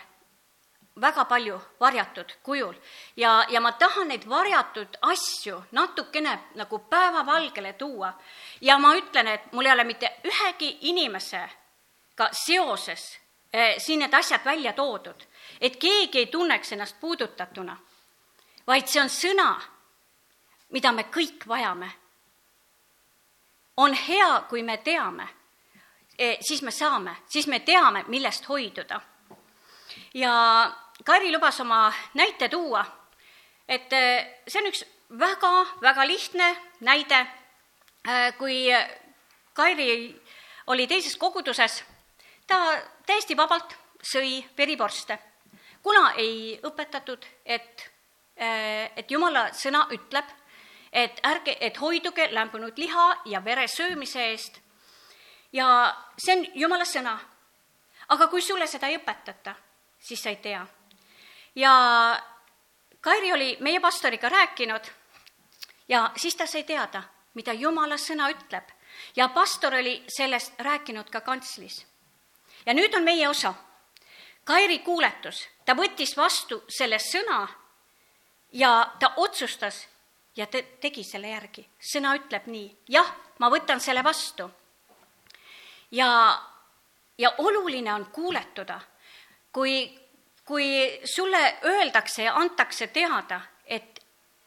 väga 1.00 1.24
palju 1.24 1.60
varjatud 1.80 2.32
kujul 2.42 2.74
ja, 3.16 3.46
ja 3.48 3.60
ma 3.60 3.72
tahan 3.72 4.08
neid 4.08 4.28
varjatud 4.28 4.98
asju 5.02 5.62
natukene 5.72 6.38
nagu 6.54 6.78
päevavalgele 6.78 7.72
tuua. 7.72 8.12
ja 8.60 8.78
ma 8.78 8.94
ütlen, 8.96 9.28
et 9.28 9.52
mul 9.52 9.66
ei 9.66 9.72
ole 9.72 9.84
mitte 9.84 10.12
ühegi 10.24 10.78
inimesega 10.80 12.28
seoses 12.32 13.18
eh, 13.52 13.74
siin 13.78 13.98
need 13.98 14.14
asjad 14.14 14.44
välja 14.44 14.72
toodud, 14.72 15.26
et 15.60 15.76
keegi 15.76 16.18
ei 16.18 16.26
tunneks 16.26 16.72
ennast 16.72 17.00
puudutatuna 17.00 17.76
vaid 18.66 18.88
see 18.88 19.02
on 19.02 19.12
sõna, 19.12 19.48
mida 20.72 20.92
me 20.92 21.06
kõik 21.12 21.46
vajame. 21.48 21.90
on 23.76 23.94
hea, 23.94 24.44
kui 24.48 24.62
me 24.62 24.76
teame, 24.78 25.26
e, 26.18 26.36
siis 26.40 26.62
me 26.62 26.70
saame, 26.70 27.16
siis 27.26 27.46
me 27.46 27.58
teame, 27.60 28.04
millest 28.08 28.48
hoiduda. 28.48 29.00
ja 30.14 30.32
Kari 31.04 31.32
lubas 31.32 31.58
oma 31.60 31.92
näite 32.14 32.48
tuua, 32.48 32.84
et 33.68 33.92
e, 33.92 34.02
see 34.46 34.60
on 34.60 34.68
üks 34.70 34.84
väga-väga 35.18 36.06
lihtne 36.06 36.50
näide, 36.86 37.18
e, 38.06 38.32
kui 38.38 38.68
Kairi 39.54 39.88
oli 40.70 40.86
teises 40.86 41.16
koguduses, 41.16 41.82
ta 42.46 42.60
täiesti 43.06 43.36
vabalt 43.36 43.74
sõi 44.02 44.38
verivorste, 44.56 45.18
kuna 45.82 46.12
ei 46.18 46.54
õpetatud, 46.62 47.26
et 47.44 47.90
Äh, 48.34 48.90
et 48.96 49.10
jumala 49.10 49.46
sõna 49.54 49.84
ütleb, 49.94 50.26
et 50.90 51.20
ärge, 51.22 51.54
et 51.60 51.76
hoiduge 51.78 52.26
lämbunud 52.34 52.78
liha 52.78 53.04
ja 53.30 53.40
vere 53.44 53.68
söömise 53.70 54.24
eest. 54.30 54.60
ja 55.52 55.94
see 56.18 56.34
on 56.34 56.46
Jumala 56.54 56.84
sõna. 56.84 57.18
aga 58.08 58.26
kui 58.26 58.42
sulle 58.42 58.66
seda 58.66 58.88
ei 58.88 58.96
õpetata, 58.96 59.54
siis 59.98 60.22
sa 60.22 60.30
ei 60.30 60.36
tea. 60.36 60.66
Ja 61.54 61.74
Kairi 63.00 63.32
oli 63.32 63.56
meie 63.60 63.80
pastoriga 63.80 64.28
rääkinud 64.28 64.84
ja 65.88 66.10
siis 66.16 66.36
ta 66.36 66.46
sai 66.46 66.64
teada, 66.64 67.02
mida 67.34 67.52
Jumala 67.52 67.98
sõna 68.00 68.30
ütleb 68.32 68.70
ja 69.16 69.28
pastor 69.28 69.74
oli 69.74 70.04
sellest 70.08 70.54
rääkinud 70.58 71.10
ka 71.10 71.20
kantslis. 71.20 71.86
ja 72.66 72.74
nüüd 72.74 72.94
on 72.96 73.04
meie 73.04 73.28
osa. 73.28 73.54
Kairi 74.44 74.78
kuuletus, 74.78 75.48
ta 75.64 75.72
võttis 75.72 76.16
vastu 76.16 76.62
selle 76.68 76.98
sõna 76.98 77.48
ja 78.52 78.92
ta 79.00 79.12
otsustas 79.16 79.86
ja 80.36 80.46
te, 80.46 80.62
tegi 80.80 81.04
selle 81.04 81.28
järgi. 81.28 81.68
sõna 81.80 82.14
ütleb 82.16 82.46
nii, 82.46 82.76
jah, 82.88 83.14
ma 83.38 83.50
võtan 83.50 83.80
selle 83.80 84.04
vastu. 84.04 84.50
ja, 85.90 86.40
ja 87.18 87.34
oluline 87.38 87.94
on 87.94 88.06
kuuletuda, 88.06 88.80
kui, 89.52 90.03
kui 90.44 91.00
sulle 91.04 91.58
öeldakse 91.64 92.22
ja 92.22 92.34
antakse 92.36 92.86
teada, 92.86 93.40
et 93.64 94.00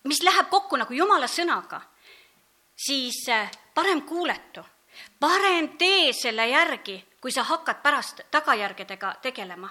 mis 0.03 0.23
läheb 0.23 0.49
kokku 0.49 0.77
nagu 0.77 0.93
jumala 0.93 1.27
sõnaga, 1.27 1.81
siis 2.75 3.23
eh, 3.29 3.51
parem 3.73 4.01
kuuletu, 4.01 4.63
parem 5.19 5.69
tee 5.77 6.13
selle 6.13 6.47
järgi, 6.47 6.97
kui 7.21 7.31
sa 7.31 7.43
hakkad 7.43 7.81
pärast 7.83 8.21
tagajärgedega 8.31 9.15
tegelema. 9.21 9.69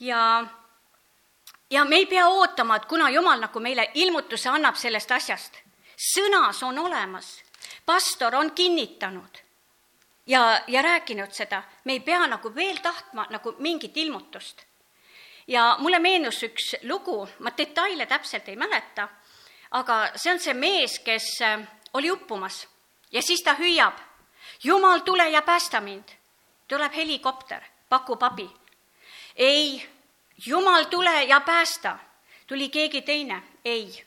ja, 0.00 0.46
ja 1.70 1.84
me 1.84 1.96
ei 1.96 2.06
pea 2.06 2.28
ootama, 2.28 2.76
et 2.76 2.86
kuna 2.86 3.10
Jumal 3.10 3.40
nagu 3.40 3.60
meile 3.60 3.90
ilmutuse 3.94 4.48
annab 4.48 4.76
sellest 4.76 5.12
asjast, 5.12 5.56
sõnas 5.96 6.62
on 6.62 6.78
olemas, 6.78 7.42
pastor 7.86 8.34
on 8.34 8.50
kinnitanud 8.50 9.45
ja, 10.26 10.60
ja 10.66 10.82
rääkinud 10.82 11.30
seda, 11.32 11.62
me 11.84 11.92
ei 11.92 12.00
pea 12.00 12.26
nagu 12.26 12.54
veel 12.54 12.78
tahtma 12.82 13.26
nagu 13.30 13.54
mingit 13.58 13.96
ilmutust. 13.96 14.64
ja 15.46 15.76
mulle 15.78 15.98
meenus 15.98 16.42
üks 16.42 16.74
lugu, 16.82 17.28
ma 17.38 17.50
detaile 17.58 18.06
täpselt 18.06 18.48
ei 18.48 18.56
mäleta, 18.56 19.08
aga 19.70 20.10
see 20.16 20.32
on 20.32 20.40
see 20.40 20.54
mees, 20.54 20.98
kes 20.98 21.28
äh, 21.42 21.60
oli 21.92 22.10
uppumas 22.10 22.66
ja 23.12 23.22
siis 23.22 23.42
ta 23.42 23.54
hüüab, 23.54 23.94
Jumal, 24.64 25.00
tule 25.00 25.28
ja 25.30 25.42
päästa 25.42 25.80
mind. 25.80 26.08
tuleb 26.68 26.92
helikopter, 26.94 27.62
pakub 27.88 28.22
abi. 28.22 28.50
ei, 29.36 29.88
Jumal, 30.46 30.84
tule 30.84 31.24
ja 31.24 31.40
päästa. 31.40 31.98
tuli 32.46 32.68
keegi 32.68 33.02
teine, 33.02 33.42
ei. 33.64 34.04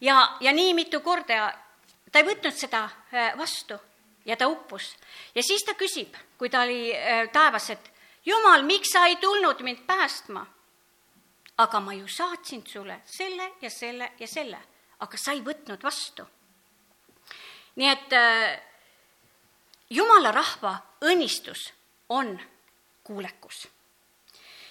ja, 0.00 0.36
ja 0.40 0.52
nii 0.52 0.74
mitu 0.74 1.00
korda 1.00 1.32
ja 1.32 1.54
ta 2.12 2.18
ei 2.18 2.24
võtnud 2.24 2.54
seda 2.54 2.84
äh, 2.84 3.38
vastu 3.38 3.89
ja 4.30 4.38
ta 4.38 4.46
uppus. 4.48 4.94
ja 5.34 5.42
siis 5.42 5.66
ta 5.66 5.74
küsib, 5.74 6.14
kui 6.38 6.50
ta 6.50 6.62
oli 6.62 6.94
äh, 6.94 7.26
taevas, 7.32 7.70
et 7.74 7.90
Jumal, 8.24 8.62
miks 8.62 8.90
sa 8.92 9.06
ei 9.08 9.16
tulnud 9.16 9.62
mind 9.66 9.86
päästma? 9.86 10.46
aga 11.60 11.80
ma 11.80 11.92
ju 11.92 12.06
saatsin 12.08 12.62
sulle 12.66 13.00
selle 13.04 13.52
ja 13.60 13.70
selle 13.70 14.12
ja 14.18 14.26
selle, 14.26 14.60
aga 15.00 15.16
sa 15.18 15.32
ei 15.32 15.42
võtnud 15.44 15.82
vastu 15.82 16.24
nii 17.80 17.88
et 17.88 18.12
äh, 18.12 18.60
jumala 19.90 20.32
rahva 20.34 20.74
õnnistus 21.04 21.70
on 22.08 22.34
kuulekus. 23.04 23.68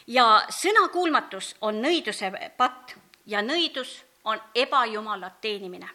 ja 0.08 0.25
sõnakuulmatus 0.50 1.56
on 1.62 1.82
nõiduse 1.82 2.32
patt 2.58 2.96
ja 3.25 3.42
nõidus 3.42 4.04
on 4.24 4.42
ebajumala 4.56 5.30
teenimine. 5.42 5.89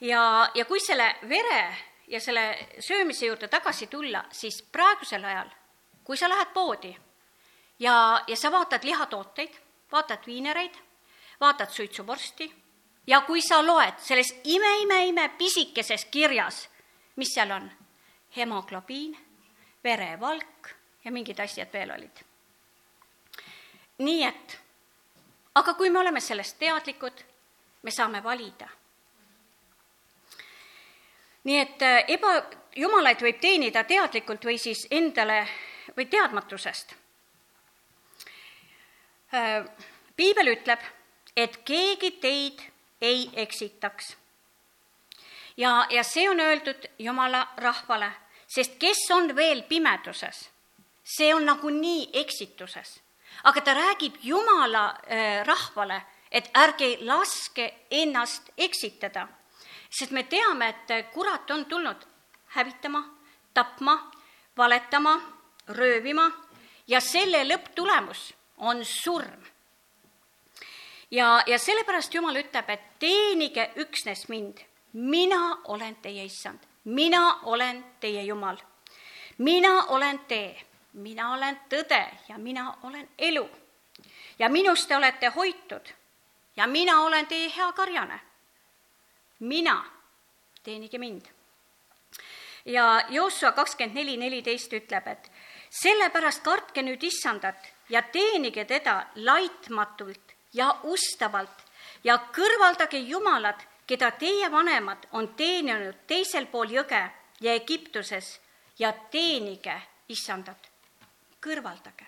ja, 0.00 0.50
ja 0.54 0.64
kui 0.64 0.80
selle 0.80 1.14
vere 1.28 1.76
ja 2.08 2.20
selle 2.20 2.68
söömise 2.78 3.26
juurde 3.26 3.48
tagasi 3.48 3.86
tulla, 3.86 4.24
siis 4.32 4.62
praegusel 4.72 5.24
ajal, 5.24 5.50
kui 6.04 6.16
sa 6.16 6.28
lähed 6.28 6.52
poodi 6.54 6.96
ja, 7.78 8.24
ja 8.26 8.36
sa 8.36 8.52
vaatad 8.52 8.84
lihatooteid, 8.84 9.54
vaatad 9.92 10.26
viinereid, 10.26 10.74
vaatad 11.40 11.70
suitsuvorsti 11.70 12.52
ja 13.06 13.20
kui 13.20 13.42
sa 13.42 13.66
loed 13.66 13.98
selles 13.98 14.34
ime-ime-ime 14.44 15.28
pisikeses 15.38 16.04
kirjas, 16.04 16.68
mis 17.16 17.34
seal 17.34 17.50
on, 17.50 17.70
hemoglobiin, 18.36 19.16
verevalk 19.84 20.70
ja 21.04 21.12
mingid 21.12 21.40
asjad 21.40 21.72
veel 21.72 21.90
olid. 21.90 22.24
nii 23.98 24.22
et, 24.26 24.60
aga 25.54 25.74
kui 25.74 25.90
me 25.90 25.98
oleme 25.98 26.20
sellest 26.20 26.58
teadlikud, 26.58 27.24
me 27.82 27.90
saame 27.90 28.22
valida. 28.24 28.68
Nii 31.44 31.58
et 31.60 31.82
äh, 31.82 32.04
eba, 32.08 32.34
jumalaid 32.76 33.22
võib 33.22 33.40
teenida 33.40 33.84
teadlikult 33.84 34.44
või 34.44 34.58
siis 34.58 34.86
endale 34.90 35.44
või 35.96 36.06
teadmatusest. 36.10 36.94
Äh, 39.34 39.64
piibel 40.16 40.54
ütleb, 40.54 40.80
et 41.36 41.60
keegi 41.66 42.10
teid 42.22 42.62
ei 43.00 43.30
eksitaks. 43.34 44.16
ja, 45.56 45.86
ja 45.90 46.02
see 46.04 46.28
on 46.30 46.40
öeldud 46.40 46.88
Jumala 46.98 47.48
rahvale, 47.56 48.10
sest 48.46 48.78
kes 48.78 49.10
on 49.10 49.36
veel 49.36 49.62
pimeduses, 49.62 50.50
see 51.04 51.34
on 51.34 51.44
nagunii 51.44 52.10
eksituses. 52.12 53.00
aga 53.44 53.60
ta 53.60 53.74
räägib 53.74 54.14
Jumala 54.22 54.86
äh, 54.88 55.46
rahvale, 55.46 56.02
et 56.30 56.50
ärge 56.54 56.96
laske 57.00 57.74
ennast 57.90 58.50
eksitada, 58.58 59.28
sest 59.98 60.10
me 60.10 60.22
teame, 60.22 60.68
et 60.68 61.12
kurat 61.12 61.50
on 61.50 61.64
tulnud 61.66 62.06
hävitama, 62.56 63.04
tapma, 63.54 64.10
valetama, 64.56 65.20
röövima 65.68 66.30
ja 66.86 67.00
selle 67.00 67.44
lõpptulemus 67.48 68.32
on 68.58 68.84
surm 68.84 69.44
ja, 71.10 71.42
ja 71.46 71.58
sellepärast 71.58 72.14
Jumal 72.14 72.36
ütleb, 72.36 72.70
et 72.70 72.86
teenige 72.98 73.70
üksnes 73.76 74.28
mind. 74.28 74.58
mina 74.92 75.58
olen 75.64 75.96
teie 75.96 76.24
issand, 76.24 76.58
mina 76.84 77.40
olen 77.42 77.84
teie 78.00 78.22
Jumal. 78.22 78.56
mina 79.38 79.84
olen 79.84 80.18
tee, 80.18 80.62
mina 80.92 81.32
olen 81.32 81.60
tõde 81.70 82.04
ja 82.28 82.38
mina 82.38 82.78
olen 82.82 83.08
elu. 83.18 83.48
ja 84.38 84.48
minust 84.48 84.88
te 84.88 84.96
olete 84.96 85.26
hoitud 85.26 85.88
ja 86.56 86.66
mina 86.66 87.00
olen 87.00 87.26
teie 87.26 87.52
hea 87.56 87.72
karjane. 87.72 88.20
Mina, 89.40 89.84
teenige 90.62 90.98
mind. 90.98 91.26
ja 92.64 93.04
Joosua 93.08 93.52
kakskümmend 93.52 93.94
neli, 93.94 94.16
neliteist 94.16 94.72
ütleb, 94.72 95.06
et 95.06 95.30
sellepärast 95.82 96.42
kartke 96.42 96.82
nüüd 96.82 97.02
issandat 97.02 97.66
ja 97.88 98.02
teenige 98.02 98.64
teda 98.64 99.06
laitmatult 99.16 100.32
ja 100.52 100.70
ustavalt 100.82 101.64
ja 102.04 102.18
kõrvaldage 102.32 102.98
jumalad, 102.98 103.60
keda 103.86 104.10
teie 104.16 104.50
vanemad 104.50 105.08
on 105.12 105.28
teeninud 105.36 106.06
teisel 106.06 106.46
pool 106.46 106.72
jõge 106.72 107.02
ja 107.40 107.54
Egiptuses 107.54 108.38
ja 108.78 108.92
teenige 108.92 109.82
issandat. 110.08 110.70
kõrvaldage. 111.40 112.06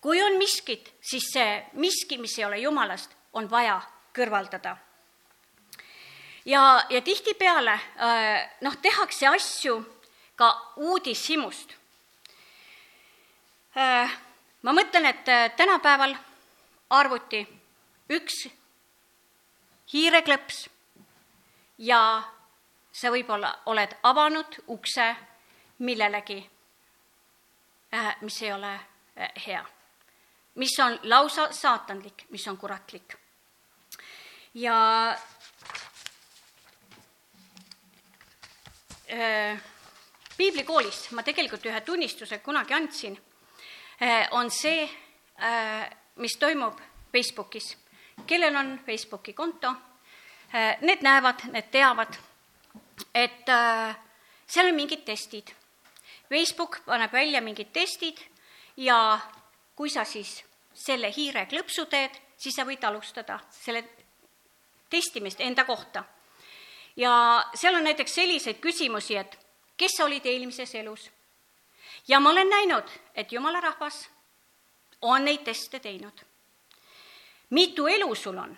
kui 0.00 0.22
on 0.22 0.38
miskit, 0.38 0.94
siis 1.00 1.24
see 1.32 1.66
miski, 1.72 2.18
mis 2.18 2.38
ei 2.38 2.44
ole 2.44 2.58
jumalast, 2.58 3.10
on 3.32 3.50
vaja 3.50 3.80
kõrvaldada. 4.14 4.76
Ja, 6.46 6.84
ja 6.90 7.00
tihtipeale 7.00 7.72
äh, 7.72 8.50
noh, 8.60 8.76
tehakse 8.82 9.26
asju 9.26 9.80
ka 10.36 10.50
uudishimust. 10.76 11.74
Äh, 13.76 14.12
ma 14.62 14.72
mõtlen, 14.72 15.10
et 15.10 15.28
äh, 15.28 15.50
tänapäeval 15.56 16.14
arvuti, 16.90 17.42
üks 18.10 18.46
hiireklõps 19.92 20.66
ja 21.82 22.00
sa 22.92 23.12
võib-olla 23.12 23.52
oled 23.66 23.96
avanud 24.02 24.60
ukse 24.72 25.06
millelegi, 25.78 26.38
mis 28.22 28.38
ei 28.42 28.52
ole 28.52 28.70
hea, 29.46 29.60
mis 30.56 30.72
on 30.80 30.96
lausa 31.02 31.50
saatanlik, 31.52 32.24
mis 32.30 32.46
on 32.48 32.56
kuratlik. 32.56 33.16
ja 34.54 34.76
piiblikoolis 40.36 41.10
ma 41.14 41.22
tegelikult 41.22 41.66
ühe 41.66 41.80
tunnistuse 41.86 42.38
kunagi 42.44 42.74
andsin, 42.74 43.16
on 44.34 44.50
see, 44.50 44.88
mis 46.16 46.36
toimub 46.40 46.80
Facebookis. 47.16 47.76
kellel 48.26 48.56
on 48.56 48.80
Facebooki 48.86 49.32
konto, 49.32 49.68
äh, 50.54 50.76
need 50.80 51.02
näevad, 51.02 51.44
need 51.52 51.70
teavad, 51.70 52.16
et 53.14 53.48
äh, 53.48 53.96
seal 54.46 54.68
on 54.68 54.74
mingid 54.74 55.04
testid. 55.04 55.52
Facebook 56.28 56.80
paneb 56.86 57.12
välja 57.12 57.40
mingid 57.40 57.72
testid 57.72 58.20
ja 58.76 59.18
kui 59.76 59.90
sa 59.90 60.04
siis 60.04 60.44
selle 60.74 61.12
hiire 61.16 61.46
klõpsu 61.46 61.86
teed, 61.86 62.16
siis 62.36 62.56
sa 62.56 62.64
võid 62.64 62.84
alustada 62.84 63.38
selle 63.50 63.84
testimist 64.90 65.40
enda 65.40 65.64
kohta. 65.64 66.04
Ja 66.96 67.44
seal 67.54 67.74
on 67.74 67.84
näiteks 67.84 68.14
selliseid 68.14 68.60
küsimusi, 68.60 69.16
et 69.16 69.38
kes 69.76 70.00
olid 70.00 70.26
eelmises 70.26 70.74
elus? 70.74 71.10
ja 72.08 72.20
ma 72.20 72.30
olen 72.30 72.48
näinud, 72.50 72.88
et 73.14 73.32
jumala 73.32 73.60
rahvas 73.60 74.10
on 75.02 75.24
neid 75.24 75.44
teste 75.44 75.80
teinud. 75.80 76.24
mitu 77.50 77.86
elu 77.86 78.14
sul 78.14 78.38
on? 78.38 78.56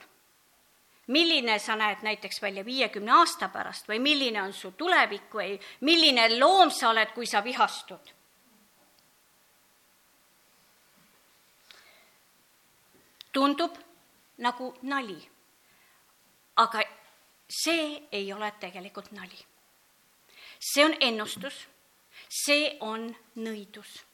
milline 1.07 1.59
sa 1.59 1.77
näed 1.77 2.03
näiteks 2.03 2.43
välja 2.43 2.65
viiekümne 2.65 3.13
aasta 3.13 3.49
pärast 3.49 3.89
või 3.89 3.99
milline 3.99 4.43
on 4.43 4.53
su 4.53 4.71
tulevik 4.71 5.35
või 5.35 5.59
milline 5.81 6.39
loom 6.39 6.71
sa 6.71 6.91
oled, 6.91 7.13
kui 7.15 7.27
sa 7.27 7.45
vihastud? 7.45 8.15
tundub 13.33 13.77
nagu 14.39 14.75
nali. 14.83 15.29
aga 16.57 16.83
see 17.49 18.09
ei 18.13 18.33
ole 18.33 18.53
tegelikult 18.61 19.13
nali. 19.13 19.39
see 20.61 20.85
on 20.85 20.95
ennustus, 21.01 21.67
see 22.29 22.77
on 22.81 23.17
nõidus 23.37 24.09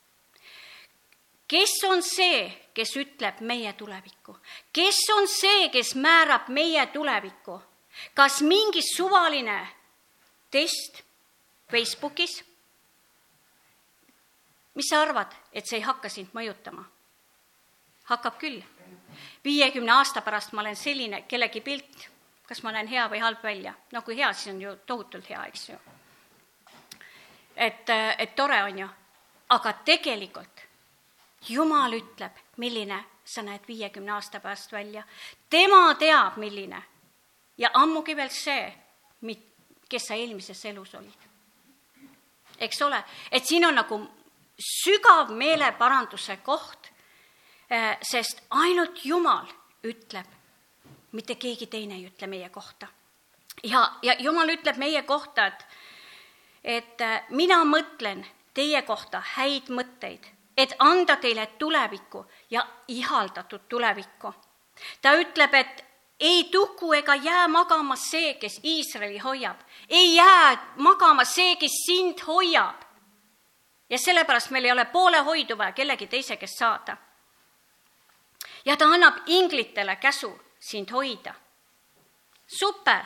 kes 1.48 1.74
on 1.88 2.02
see, 2.02 2.48
kes 2.74 2.96
ütleb 2.96 3.40
meie 3.40 3.72
tulevikku? 3.72 4.36
kes 4.72 5.00
on 5.16 5.28
see, 5.28 5.68
kes 5.68 5.94
määrab 5.94 6.48
meie 6.48 6.86
tulevikku? 6.86 7.60
kas 8.14 8.40
mingi 8.42 8.82
suvaline 8.82 9.58
test 10.50 11.02
Facebookis? 11.70 12.42
mis 14.74 14.90
sa 14.90 15.02
arvad, 15.02 15.30
et 15.52 15.66
see 15.66 15.78
ei 15.78 15.86
hakka 15.86 16.08
sind 16.08 16.32
mõjutama? 16.34 16.84
hakkab 18.10 18.40
küll. 18.40 18.62
viiekümne 19.44 19.92
aasta 19.92 20.24
pärast 20.24 20.52
ma 20.52 20.64
olen 20.64 20.76
selline, 20.76 21.22
kellegi 21.28 21.60
pilt, 21.60 22.08
kas 22.48 22.62
ma 22.62 22.72
näen 22.72 22.88
hea 22.88 23.08
või 23.08 23.22
halb 23.22 23.42
välja? 23.42 23.74
no 23.92 24.02
kui 24.02 24.16
hea, 24.16 24.32
siis 24.32 24.54
on 24.54 24.60
ju 24.60 24.76
tohutult 24.86 25.30
hea, 25.30 25.46
eks 25.46 25.68
ju. 25.68 25.78
et, 27.56 27.90
et 28.18 28.36
tore 28.36 28.62
on 28.62 28.78
ju, 28.78 28.88
aga 29.48 29.72
tegelikult 29.84 30.64
jumal 31.48 31.92
ütleb, 31.92 32.32
milline 32.56 33.04
sa 33.24 33.42
näed 33.42 33.64
viiekümne 33.68 34.12
aasta 34.12 34.40
pärast 34.40 34.72
välja. 34.72 35.04
tema 35.50 35.94
teab, 35.94 36.36
milline. 36.36 36.82
ja 37.58 37.70
ammugi 37.74 38.16
veel 38.16 38.30
see, 38.30 38.72
kes 39.88 40.08
sa 40.08 40.16
eelmises 40.18 40.64
elus 40.64 40.94
olid. 40.94 41.28
eks 42.58 42.82
ole, 42.82 43.02
et 43.30 43.46
siin 43.46 43.66
on 43.66 43.74
nagu 43.74 43.98
sügav 44.58 45.32
meeleparanduse 45.34 46.36
koht, 46.46 46.90
eh, 47.70 47.98
sest 48.02 48.42
ainult 48.50 49.04
Jumal 49.04 49.46
ütleb, 49.84 50.26
mitte 51.14 51.34
keegi 51.38 51.66
teine 51.66 51.94
ei 51.94 52.06
ütle 52.10 52.26
meie 52.26 52.48
kohta. 52.48 52.86
ja, 53.62 53.92
ja 54.02 54.16
Jumal 54.18 54.48
ütleb 54.48 54.76
meie 54.76 55.02
kohta, 55.02 55.46
et, 55.46 55.66
et 56.64 57.00
eh, 57.00 57.22
mina 57.30 57.62
mõtlen 57.64 58.26
teie 58.54 58.82
kohta 58.82 59.22
häid 59.36 59.70
mõtteid 59.70 60.34
et 60.56 60.74
anda 60.78 61.16
teile 61.16 61.46
tulevikku 61.46 62.26
ja 62.50 62.66
ihaldatud 62.88 63.60
tulevikku. 63.68 64.34
ta 65.02 65.12
ütleb, 65.14 65.54
et 65.54 65.84
ei 66.20 66.44
tuku 66.44 66.92
ega 66.92 67.14
jää 67.14 67.48
magama 67.48 67.96
see, 67.96 68.34
kes 68.34 68.60
Iisraeli 68.64 69.18
hoiab, 69.18 69.56
ei 69.88 70.14
jää 70.14 70.74
magama 70.76 71.24
see, 71.24 71.56
kes 71.56 71.72
sind 71.86 72.18
hoiab. 72.26 72.82
ja 73.90 73.98
sellepärast 73.98 74.50
meil 74.50 74.64
ei 74.64 74.72
ole 74.72 74.84
poolehoidu 74.84 75.58
vaja 75.58 75.72
kellegi 75.72 76.06
teise 76.06 76.36
käest 76.36 76.58
saada. 76.58 76.96
ja 78.64 78.76
ta 78.76 78.84
annab 78.84 79.14
inglitele 79.26 79.96
käsu 79.96 80.40
sind 80.70 80.90
hoida. 80.90 81.34
super. 82.46 83.04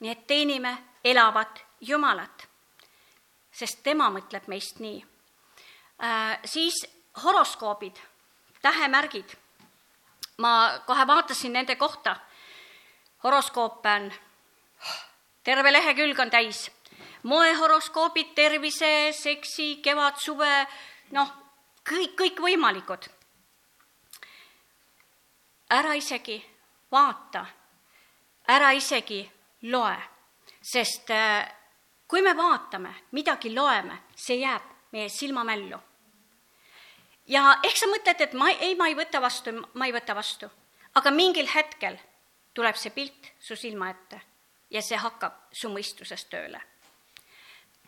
nii 0.00 0.10
et 0.10 0.26
teenime 0.26 0.76
elavat 1.04 1.64
Jumalat, 1.80 2.48
sest 3.52 3.82
tema 3.82 4.10
mõtleb 4.10 4.46
meist 4.48 4.78
nii 4.78 5.12
Äh, 6.02 6.38
siis 6.44 6.86
horoskoobid, 7.24 7.96
tähemärgid. 8.62 9.36
ma 10.38 10.78
kohe 10.86 11.06
vaatasin 11.06 11.52
nende 11.52 11.76
kohta. 11.76 12.16
horoskoope 13.24 13.88
on, 13.88 14.12
terve 15.44 15.72
lehekülg 15.72 16.18
on 16.18 16.30
täis. 16.30 16.70
moehoroskoobid, 17.22 18.34
tervise, 18.34 19.12
seksi, 19.12 19.76
kevad, 19.76 20.16
suve, 20.16 20.66
noh, 21.10 21.32
kõik, 21.90 22.16
kõikvõimalikud. 22.18 23.06
Ära 25.72 25.94
isegi 25.94 26.38
vaata, 26.92 27.46
ära 28.48 28.72
isegi 28.76 29.22
loe, 29.72 29.96
sest 30.60 31.10
äh, 31.10 31.46
kui 32.08 32.22
me 32.22 32.36
vaatame, 32.36 32.94
midagi 33.12 33.54
loeme, 33.54 34.02
see 34.16 34.42
jääb 34.42 34.68
meie 34.92 35.08
silmamällu 35.08 35.80
ja 37.26 37.58
ehk 37.62 37.78
sa 37.78 37.88
mõtled, 37.90 38.24
et 38.24 38.34
ma 38.38 38.50
ei, 38.52 38.74
ma 38.78 38.88
ei 38.90 38.96
võta 38.98 39.20
vastu, 39.22 39.54
ma 39.78 39.86
ei 39.86 39.94
võta 39.94 40.16
vastu, 40.16 40.48
aga 40.98 41.12
mingil 41.14 41.48
hetkel 41.54 41.98
tuleb 42.54 42.76
see 42.76 42.92
pilt 42.94 43.32
su 43.40 43.56
silma 43.56 43.90
ette 43.92 44.20
ja 44.72 44.82
see 44.82 44.98
hakkab 44.98 45.52
su 45.52 45.70
mõistusest 45.72 46.30
tööle. 46.32 46.60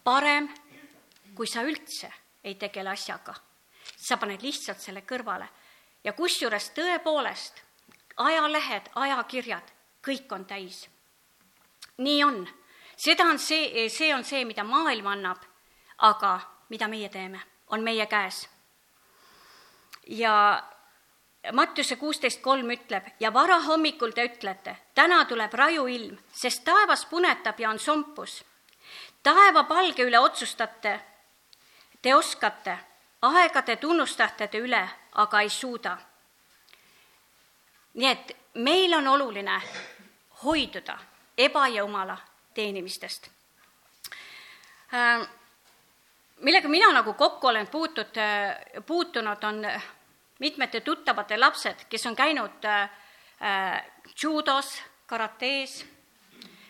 parem, 0.05 0.49
kui 1.35 1.47
sa 1.49 1.63
üldse 1.65 2.11
ei 2.45 2.55
tegele 2.61 2.91
asjaga, 2.91 3.35
sa 3.97 4.17
paned 4.17 4.43
lihtsalt 4.43 4.81
selle 4.81 5.01
kõrvale. 5.01 5.49
Ja 6.05 6.13
kusjuures 6.13 6.71
tõepoolest 6.77 7.63
ajalehed, 8.17 8.91
ajakirjad, 8.95 9.73
kõik 10.07 10.33
on 10.33 10.45
täis. 10.45 10.89
nii 11.99 12.25
on, 12.25 12.49
seda 12.97 13.25
on 13.25 13.39
see, 13.39 13.89
see 13.89 14.15
on 14.15 14.25
see, 14.25 14.45
mida 14.45 14.65
maailm 14.65 15.07
annab, 15.07 15.39
aga 15.99 16.41
mida 16.69 16.89
meie 16.89 17.09
teeme, 17.09 17.41
on 17.69 17.83
meie 17.83 18.07
käes 18.07 18.49
ja 20.07 20.63
Mattuse 21.53 21.97
kuusteist 21.97 22.41
kolm 22.41 22.71
ütleb 22.73 23.05
ja 23.21 23.33
varahommikul 23.33 24.15
te 24.17 24.25
ütlete, 24.25 24.77
täna 24.95 25.25
tuleb 25.29 25.53
raju 25.53 25.87
ilm, 25.87 26.17
sest 26.33 26.65
taevas 26.65 27.05
punetab 27.07 27.61
ja 27.61 27.71
on 27.71 27.79
sompus. 27.79 28.45
taevapalge 29.23 30.03
üle 30.05 30.19
otsustate, 30.19 31.01
te 32.03 32.15
oskate, 32.15 32.79
aega 33.23 33.63
te 33.63 33.77
tunnustate 33.77 34.49
te 34.49 34.59
üle, 34.59 34.89
aga 35.13 35.41
ei 35.41 35.49
suuda. 35.49 35.99
Nii 37.95 38.11
et 38.11 38.37
meil 38.55 38.95
on 38.95 39.07
oluline 39.09 39.61
hoiduda 40.45 40.99
ebajumala 41.39 42.19
teenimistest 42.55 43.31
äh, 44.95 45.29
millega 46.41 46.69
mina 46.69 46.93
nagu 46.93 47.15
kokku 47.15 47.47
olen 47.47 47.67
puutud, 47.67 48.17
puutunud, 48.87 49.43
on 49.45 49.63
mitmete 50.39 50.81
tuttavate 50.81 51.39
lapsed, 51.39 51.87
kes 51.89 52.07
on 52.07 52.17
käinud 52.17 52.65
äh, 52.65 52.91
judos, 54.23 54.83
karates, 55.07 55.85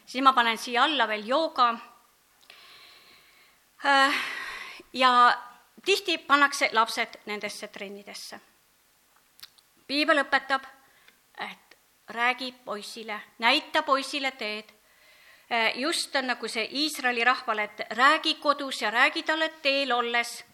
siis 0.06 0.22
ma 0.22 0.32
panen 0.32 0.58
siia 0.58 0.84
alla 0.84 1.08
veel 1.08 1.26
jooga 1.26 1.74
äh,. 3.84 4.14
ja 4.92 5.38
tihti 5.84 6.18
pannakse 6.18 6.70
lapsed 6.72 7.20
nendesse 7.26 7.68
trennidesse. 7.68 8.40
piibel 9.86 10.22
õpetab, 10.22 10.64
et 11.38 11.78
räägi 12.08 12.52
poisile, 12.64 13.20
näita 13.38 13.82
poisile 13.82 14.30
teed 14.30 14.74
Äh, 15.50 15.78
just 15.78 16.16
on 16.16 16.26
nagu 16.26 16.48
see 16.48 16.64
Iisraeli 16.72 17.24
rahvale, 17.24 17.64
et 17.64 17.80
räägi 17.90 18.34
kodus 18.34 18.82
ja 18.82 18.90
räägi 18.90 19.22
talle 19.22 19.48
teel 19.62 19.92
olles, 19.92 20.44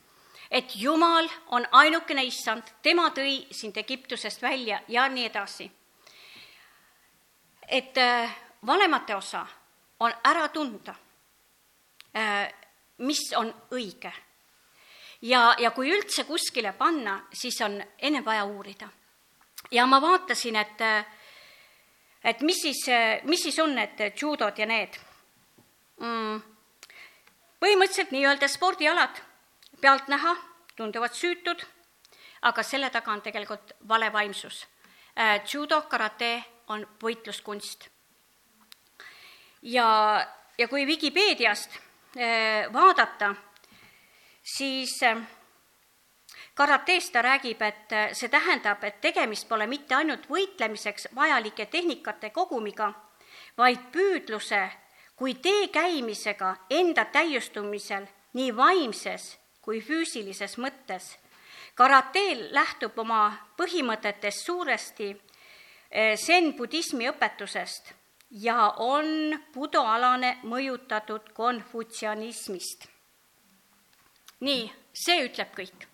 et 0.50 0.76
Jumal 0.76 1.28
on 1.46 1.66
ainukene 1.72 2.24
issand, 2.26 2.62
tema 2.82 3.06
tõi 3.14 3.46
sind 3.54 3.76
Egiptusest 3.76 4.42
välja 4.42 4.80
ja 4.88 5.08
nii 5.08 5.26
edasi. 5.26 5.70
et 7.68 7.98
äh, 7.98 8.36
vanemate 8.66 9.14
osa 9.14 9.46
on 10.00 10.12
ära 10.24 10.48
tunda, 10.48 10.94
äh, 12.16 12.52
mis 12.98 13.32
on 13.36 13.54
õige. 13.70 14.12
ja, 15.22 15.54
ja 15.58 15.70
kui 15.70 15.90
üldse 15.90 16.24
kuskile 16.24 16.72
panna, 16.72 17.20
siis 17.32 17.60
on 17.60 17.82
enne 17.98 18.24
vaja 18.24 18.44
uurida. 18.44 18.88
Ja 19.70 19.86
ma 19.86 20.00
vaatasin, 20.00 20.56
et 20.56 20.84
et 22.24 22.40
mis 22.40 22.62
siis, 22.62 22.84
mis 23.24 23.42
siis 23.42 23.58
on 23.58 23.74
need 23.74 24.00
judod 24.20 24.58
ja 24.58 24.66
need 24.66 24.98
mm.? 26.00 26.40
põhimõtteliselt 27.60 28.12
nii-öelda 28.14 28.48
spordialad, 28.48 29.20
pealtnäha 29.80 30.34
tunduvad 30.76 31.14
süütud, 31.16 31.60
aga 32.48 32.64
selle 32.64 32.90
taga 32.90 33.12
on 33.12 33.22
tegelikult 33.22 33.74
vale 33.88 34.08
vaimsus. 34.12 34.64
Äh, 35.18 35.42
judo, 35.44 35.82
karate 35.90 36.38
on 36.72 36.86
võitluskunst. 37.02 37.88
ja, 39.62 39.86
ja 40.58 40.68
kui 40.68 40.86
Vikipeediast 40.86 41.76
äh, 42.16 42.72
vaadata, 42.72 43.34
siis 44.56 45.02
äh, 45.02 45.20
karates 46.60 47.08
ta 47.10 47.22
räägib, 47.24 47.62
et 47.62 47.92
see 48.12 48.28
tähendab, 48.28 48.84
et 48.84 49.00
tegemist 49.00 49.48
pole 49.48 49.64
mitte 49.66 49.94
ainult 49.96 50.26
võitlemiseks 50.28 51.08
vajalike 51.16 51.64
tehnikate 51.72 52.28
kogumiga, 52.36 52.90
vaid 53.56 53.86
püüdluse 53.94 54.60
kui 55.16 55.38
tee 55.40 55.68
käimisega 55.72 56.50
enda 56.76 57.06
täiustumisel 57.14 58.04
nii 58.36 58.52
vaimses 58.56 59.38
kui 59.64 59.80
füüsilises 59.80 60.58
mõttes. 60.60 61.16
karateel 61.74 62.48
lähtub 62.52 62.98
oma 62.98 63.32
põhimõtetes 63.56 64.44
suuresti 64.44 65.14
zen-budismi 66.24 67.08
õpetusest 67.08 67.94
ja 68.30 68.74
on 68.76 69.38
budoalane 69.54 70.38
mõjutatud 70.42 71.32
konfutsianismist. 71.32 72.88
nii, 74.40 74.72
see 74.92 75.24
ütleb 75.24 75.56
kõik. 75.56 75.89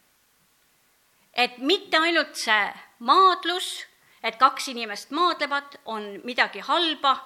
Et 1.36 1.58
mitte 1.58 1.98
ainult 1.98 2.34
see 2.36 2.72
maadlus, 2.98 3.84
et 4.22 4.38
kaks 4.40 4.68
inimest 4.72 5.10
maadlevad, 5.10 5.78
on 5.84 6.08
midagi 6.24 6.64
halba, 6.64 7.16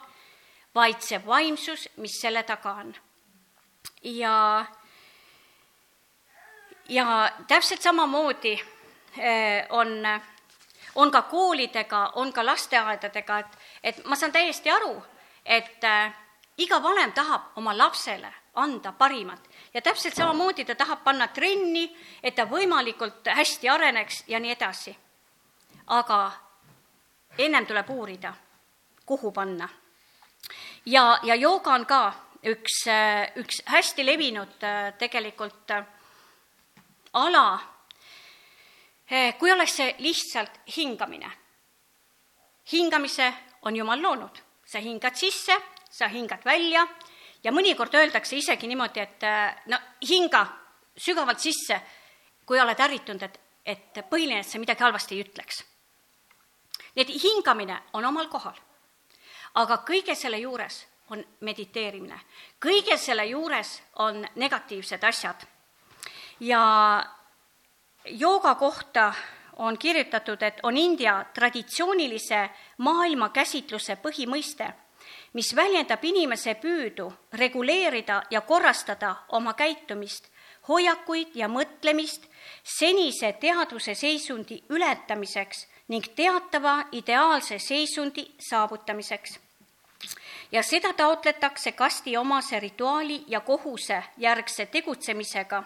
vaid 0.75 1.01
see 1.03 1.21
vaimsus, 1.27 1.89
mis 1.97 2.21
selle 2.21 2.43
taga 2.43 2.75
on. 2.83 2.95
ja, 4.03 4.67
ja 6.89 7.07
täpselt 7.49 7.83
samamoodi 7.83 8.53
eh, 9.19 9.67
on 9.71 10.05
on 10.95 11.11
ka 11.11 11.23
koolidega, 11.23 12.13
on 12.15 12.33
ka 12.33 12.45
lasteaedadega, 12.47 13.39
et, 13.39 13.59
et 13.83 14.05
ma 14.05 14.17
saan 14.17 14.33
täiesti 14.33 14.71
aru, 14.71 14.97
et 15.45 15.85
äh, 15.85 16.13
iga 16.59 16.83
vanem 16.83 17.13
tahab 17.13 17.57
oma 17.57 17.77
lapsele 17.77 18.33
anda 18.55 18.93
parimat 18.93 19.50
ja 19.75 19.83
täpselt 19.83 20.15
samamoodi 20.15 20.65
ta 20.65 20.75
tahab 20.75 21.05
panna 21.05 21.29
trenni, 21.29 21.85
et 22.23 22.35
ta 22.35 22.45
võimalikult 22.45 23.27
hästi 23.27 23.69
areneks 23.69 24.25
ja 24.29 24.41
nii 24.41 24.51
edasi. 24.51 24.97
aga 25.87 26.33
ennem 27.39 27.67
tuleb 27.67 27.91
uurida, 27.91 28.35
kuhu 29.07 29.33
panna. 29.33 29.69
ja, 30.87 31.19
ja 31.23 31.35
jooga 31.35 31.75
on 31.75 31.87
ka 31.87 32.15
üks, 32.45 32.85
üks 33.37 33.63
hästi 33.67 34.07
levinud 34.07 34.59
tegelikult 34.99 35.73
ala 37.13 37.61
kui 39.39 39.51
oleks 39.51 39.77
see 39.77 39.95
lihtsalt 39.99 40.61
hingamine. 40.77 41.31
hingamise 42.73 43.33
on 43.63 43.77
Jumal 43.77 44.03
loonud, 44.03 44.43
sa 44.65 44.79
hingad 44.79 45.15
sisse, 45.15 45.57
sa 45.91 46.09
hingad 46.09 46.45
välja 46.45 46.87
ja 47.45 47.53
mõnikord 47.53 47.95
öeldakse 47.95 48.37
isegi 48.37 48.69
niimoodi, 48.69 49.01
et 49.01 49.23
eh, 49.23 49.63
no 49.67 49.79
hinga 50.09 50.45
sügavalt 50.97 51.41
sisse, 51.41 51.81
kui 52.47 52.61
oled 52.61 52.81
ärritunud, 52.81 53.23
et, 53.23 53.41
et 53.65 54.01
põhiline, 54.11 54.41
et 54.41 54.49
sa 54.49 54.59
midagi 54.59 54.85
halvasti 54.85 55.17
ei 55.17 55.25
ütleks. 55.25 55.65
nii 56.95 57.05
et 57.05 57.11
hingamine 57.23 57.77
on 57.93 58.05
omal 58.05 58.29
kohal. 58.29 58.57
aga 59.55 59.83
kõige 59.87 60.15
selle 60.15 60.39
juures 60.39 60.87
on 61.11 61.25
mediteerimine, 61.41 62.21
kõige 62.61 62.97
selle 62.97 63.27
juures 63.27 63.83
on 63.97 64.27
negatiivsed 64.35 65.05
asjad. 65.05 65.47
ja 66.41 66.63
jooga 68.05 68.55
kohta 68.55 69.13
on 69.57 69.79
kirjutatud, 69.79 70.43
et 70.43 70.61
on 70.63 70.77
India 70.77 71.25
traditsioonilise 71.35 72.51
maailmakäsitluse 72.79 73.97
põhimõiste, 73.97 74.73
mis 75.33 75.57
väljendab 75.57 76.05
inimese 76.05 76.55
püüdu 76.55 77.13
reguleerida 77.33 78.23
ja 78.31 78.41
korrastada 78.41 79.15
oma 79.29 79.55
käitumist, 79.55 80.29
hoiakuid 80.69 81.35
ja 81.35 81.49
mõtlemist 81.49 82.27
senise 82.65 83.33
teadvuse 83.41 83.95
seisundi 83.95 84.63
ületamiseks 84.69 85.67
ning 85.89 86.07
teatava 86.17 86.85
ideaalse 86.93 87.59
seisundi 87.59 88.27
saavutamiseks. 88.39 89.39
ja 90.53 90.63
seda 90.63 90.93
taotletakse 90.93 91.73
kasti 91.73 92.17
omase 92.17 92.61
rituaali 92.61 93.25
ja 93.27 93.41
kohuse 93.41 94.03
järgse 94.17 94.67
tegutsemisega 94.67 95.65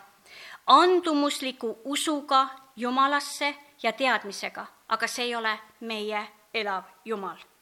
andumusliku 0.67 1.79
usuga 1.85 2.49
Jumalasse 2.77 3.55
ja 3.83 3.93
teadmisega, 3.93 4.67
aga 4.89 5.07
see 5.07 5.25
ei 5.25 5.35
ole 5.35 5.59
meie 5.81 6.27
elav 6.55 6.83
Jumal. 7.05 7.54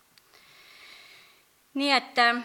Nii 1.74 1.90
et 1.90 2.18
äh, 2.18 2.42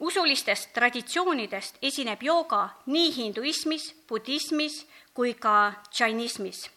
usulistest 0.00 0.72
traditsioonidest 0.74 1.78
esineb 1.82 2.22
jooga 2.22 2.68
nii 2.86 3.12
hinduismis, 3.16 3.92
budismis 4.08 4.82
kui 5.14 5.34
ka 5.34 5.72
džainismis. 5.92 6.70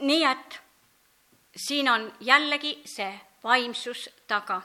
nii 0.00 0.24
et 0.24 0.60
siin 1.56 1.88
on 1.88 2.12
jällegi 2.20 2.82
see 2.84 3.20
vaimsus 3.44 4.08
taga. 4.26 4.62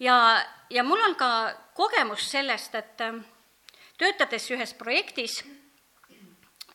ja, 0.00 0.44
ja 0.70 0.84
mul 0.84 1.00
on 1.00 1.14
ka 1.14 1.54
kogemus 1.74 2.30
sellest, 2.30 2.74
et 2.74 3.00
äh, 3.00 3.20
töötades 3.98 4.50
ühes 4.50 4.74
projektis, 4.74 5.44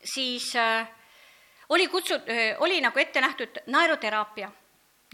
siis 0.04 0.54
äh, 0.56 0.86
oli 1.68 1.88
kutsut-, 1.88 2.30
oli 2.58 2.80
nagu 2.80 2.98
ette 2.98 3.20
nähtud 3.20 3.58
naeruteraapia. 3.66 4.52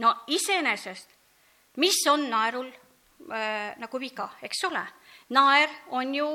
no 0.01 0.15
iseenesest, 0.27 1.20
mis 1.77 2.01
on 2.11 2.29
naerul 2.31 2.67
äh, 2.67 3.77
nagu 3.79 4.01
viga, 4.01 4.31
eks 4.43 4.65
ole? 4.65 4.83
naer 5.31 5.71
on 5.91 6.15
ju 6.15 6.29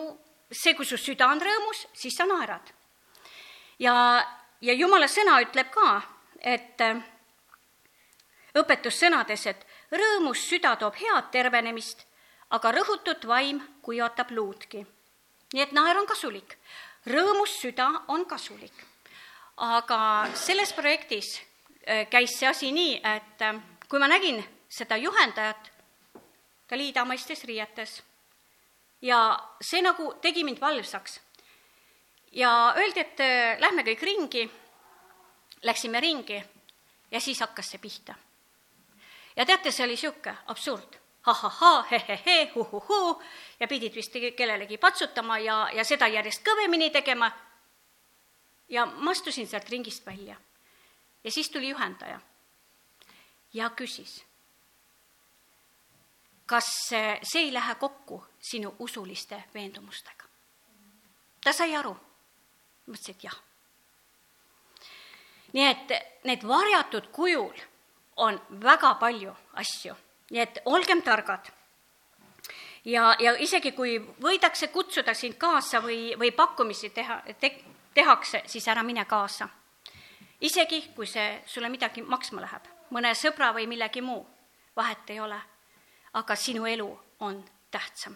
see, 0.52 0.74
kui 0.74 0.86
su 0.86 0.98
süda 0.98 1.28
on 1.28 1.42
rõõmus, 1.42 1.88
siis 1.94 2.16
sa 2.16 2.26
naerad. 2.26 2.72
ja, 3.80 3.96
ja 4.62 4.74
jumala 4.74 5.08
sõna 5.08 5.42
ütleb 5.44 5.72
ka, 5.72 6.02
et 6.40 6.82
äh, 6.82 7.04
õpetussõnades, 8.56 9.46
et 9.46 9.66
rõõmus 9.92 10.48
süda 10.48 10.76
toob 10.76 10.96
head 10.96 11.32
tervenemist, 11.32 12.06
aga 12.50 12.72
rõhutud 12.72 13.26
vaim 13.28 13.62
kuivatab 13.82 14.32
luudki 14.32 14.86
nii 15.56 15.64
et 15.64 15.72
naer 15.76 15.98
on 16.00 16.08
kasulik, 16.10 16.58
rõõmus 17.08 17.60
süda 17.62 17.88
on 18.12 18.26
kasulik. 18.28 18.76
aga 19.56 20.28
selles 20.36 20.74
projektis 20.76 21.38
äh, 21.88 22.10
käis 22.12 22.34
see 22.36 22.48
asi 22.48 22.72
nii, 22.76 22.98
et 23.00 23.42
äh, 23.42 23.62
kui 23.88 24.00
ma 24.00 24.10
nägin 24.12 24.42
seda 24.76 24.98
juhendajat, 24.98 25.72
ta 26.68 26.78
liidamaistes 26.78 27.44
riietes 27.48 28.04
ja 29.02 29.20
see 29.62 29.82
nagu 29.82 30.14
tegi 30.22 30.44
mind 30.44 30.60
valvsaks. 30.62 31.22
ja 32.32 32.74
öeldi, 32.78 33.00
et 33.00 33.20
äh, 33.20 33.60
lähme 33.60 33.84
kõik 33.88 34.02
ringi, 34.02 34.50
läksime 35.64 36.00
ringi 36.00 36.44
ja 37.12 37.20
siis 37.20 37.40
hakkas 37.40 37.72
see 37.72 37.80
pihta. 37.80 38.16
ja 39.36 39.46
teate, 39.46 39.72
see 39.72 39.86
oli 39.86 39.96
niisugune 39.96 40.38
absurd 40.48 41.00
ha-ha-ha, 41.26 41.88
he-he-he, 41.92 42.52
hu-hu-hu 42.56 43.22
ja 43.60 43.68
pidid 43.68 43.96
vist 43.96 44.14
kellelegi 44.38 44.78
patsutama 44.78 45.40
ja, 45.40 45.70
ja 45.74 45.84
seda 45.84 46.08
järjest 46.08 46.44
kõvemini 46.46 46.92
tegema. 46.92 47.32
ja 48.70 48.86
ma 48.86 49.12
astusin 49.12 49.48
sealt 49.48 49.70
ringist 49.70 50.06
välja. 50.06 50.36
ja 51.24 51.32
siis 51.32 51.50
tuli 51.50 51.70
juhendaja 51.70 52.20
ja 53.54 53.70
küsis, 53.70 54.26
kas 56.46 56.66
see 56.90 57.42
ei 57.42 57.54
lähe 57.54 57.76
kokku 57.76 58.24
sinu 58.40 58.76
usuliste 58.80 59.44
veendumustega? 59.54 60.26
ta 61.44 61.54
sai 61.54 61.76
aru. 61.76 61.96
mõtlesin, 62.88 63.16
et 63.16 63.24
jah. 63.24 63.38
nii 65.54 65.68
et 65.68 65.94
need 66.24 66.48
varjatud 66.48 67.12
kujul 67.12 67.62
on 68.16 68.42
väga 68.62 68.96
palju 68.96 69.36
asju 69.54 69.96
nii 70.32 70.42
et 70.42 70.60
olgem 70.66 71.02
targad. 71.02 71.52
ja, 72.86 73.16
ja 73.20 73.36
isegi 73.40 73.72
kui 73.72 73.98
võidakse 74.22 74.68
kutsuda 74.68 75.14
sind 75.14 75.38
kaasa 75.38 75.82
või, 75.82 76.16
või 76.20 76.32
pakkumisi 76.32 76.90
teha 76.90 77.22
te,, 77.40 77.52
tehakse, 77.94 78.44
siis 78.46 78.68
ära 78.68 78.84
mine 78.84 79.06
kaasa. 79.06 79.50
isegi, 80.42 80.82
kui 80.96 81.08
see 81.08 81.42
sulle 81.46 81.70
midagi 81.70 82.02
maksma 82.02 82.42
läheb, 82.42 82.70
mõne 82.90 83.14
sõbra 83.16 83.54
või 83.54 83.68
millegi 83.68 84.02
muu, 84.02 84.26
vahet 84.76 85.10
ei 85.10 85.20
ole. 85.20 85.40
Aga 86.16 86.36
sinu 86.36 86.66
elu 86.66 86.88
on 87.20 87.44
tähtsam. 87.72 88.16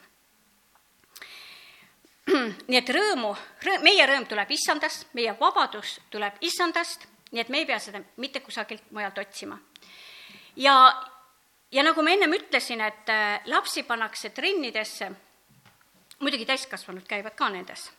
nii 2.69 2.77
et 2.77 2.91
rõõmu, 2.93 3.31
rõõm, 3.65 3.83
meie 3.83 4.05
rõõm 4.07 4.27
tuleb 4.29 4.51
issandast, 4.53 5.07
meie 5.17 5.33
vabadus 5.39 5.97
tuleb 6.13 6.37
issandast, 6.45 7.07
nii 7.31 7.41
et 7.43 7.49
me 7.49 7.63
ei 7.63 7.67
pea 7.69 7.79
seda 7.81 8.01
mitte 8.21 8.41
kusagilt 8.45 8.91
mujalt 8.95 9.17
otsima. 9.17 9.57
ja, 10.55 10.75
ja 11.71 11.83
nagu 11.83 12.03
ma 12.05 12.13
ennem 12.13 12.37
ütlesin, 12.37 12.81
et 12.81 13.09
äh, 13.09 13.41
lapsi 13.45 13.83
pannakse 13.83 14.29
trennidesse, 14.29 15.11
muidugi 16.19 16.45
täiskasvanud 16.45 17.07
käivad 17.07 17.35
ka 17.35 17.49
nendes, 17.49 17.89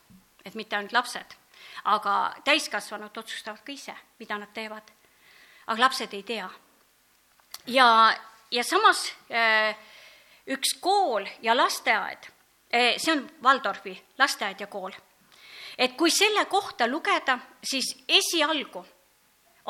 et 0.44 0.54
mitte 0.54 0.76
ainult 0.76 0.92
lapsed, 0.92 1.36
aga 1.84 2.16
täiskasvanud 2.44 3.16
otsustavad 3.16 3.64
ka 3.64 3.72
ise, 3.72 3.94
mida 4.18 4.38
nad 4.38 4.52
teevad. 4.54 4.90
aga 5.66 5.80
lapsed 5.80 6.14
ei 6.14 6.22
tea. 6.22 6.50
ja, 7.66 8.16
ja 8.50 8.64
samas 8.64 9.12
äh, 9.30 9.76
üks 10.50 10.74
kool 10.80 11.26
ja 11.42 11.54
lasteaed, 11.56 12.30
äh, 12.74 12.96
see 12.98 13.12
on 13.12 13.26
Waldorfi 13.42 13.94
lasteaed 14.18 14.60
ja 14.60 14.66
kool, 14.66 14.92
et 15.78 15.96
kui 15.96 16.10
selle 16.10 16.44
kohta 16.44 16.88
lugeda, 16.88 17.38
siis 17.64 17.94
esialgu 18.08 18.84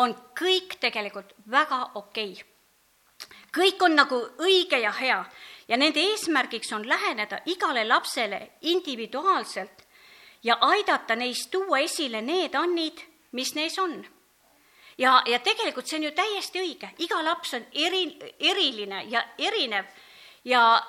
on 0.01 0.15
kõik 0.39 0.79
tegelikult 0.81 1.35
väga 1.51 1.83
okei 1.95 2.33
okay. 2.33 2.45
kõik 3.53 3.83
on 3.83 3.97
nagu 3.97 4.21
õige 4.41 4.79
ja 4.81 4.93
hea 4.93 5.25
ja 5.69 5.77
nende 5.77 6.01
eesmärgiks 6.01 6.73
on 6.73 6.89
läheneda 6.89 7.41
igale 7.47 7.85
lapsele 7.85 8.51
individuaalselt 8.61 9.87
ja 10.43 10.57
aidata 10.61 11.17
neis 11.17 11.47
tuua 11.47 11.79
esile 11.79 12.23
need 12.23 12.55
annid, 12.55 13.01
mis 13.33 13.55
neis 13.55 13.79
on. 13.79 14.07
ja, 14.99 15.23
ja 15.27 15.39
tegelikult 15.39 15.87
see 15.87 15.99
on 15.99 16.09
ju 16.09 16.13
täiesti 16.17 16.61
õige, 16.61 16.91
iga 16.99 17.23
laps 17.25 17.55
on 17.55 17.67
eri, 17.73 18.05
eriline 18.39 19.05
ja 19.09 19.25
erinev 19.39 19.85
ja, 20.45 20.87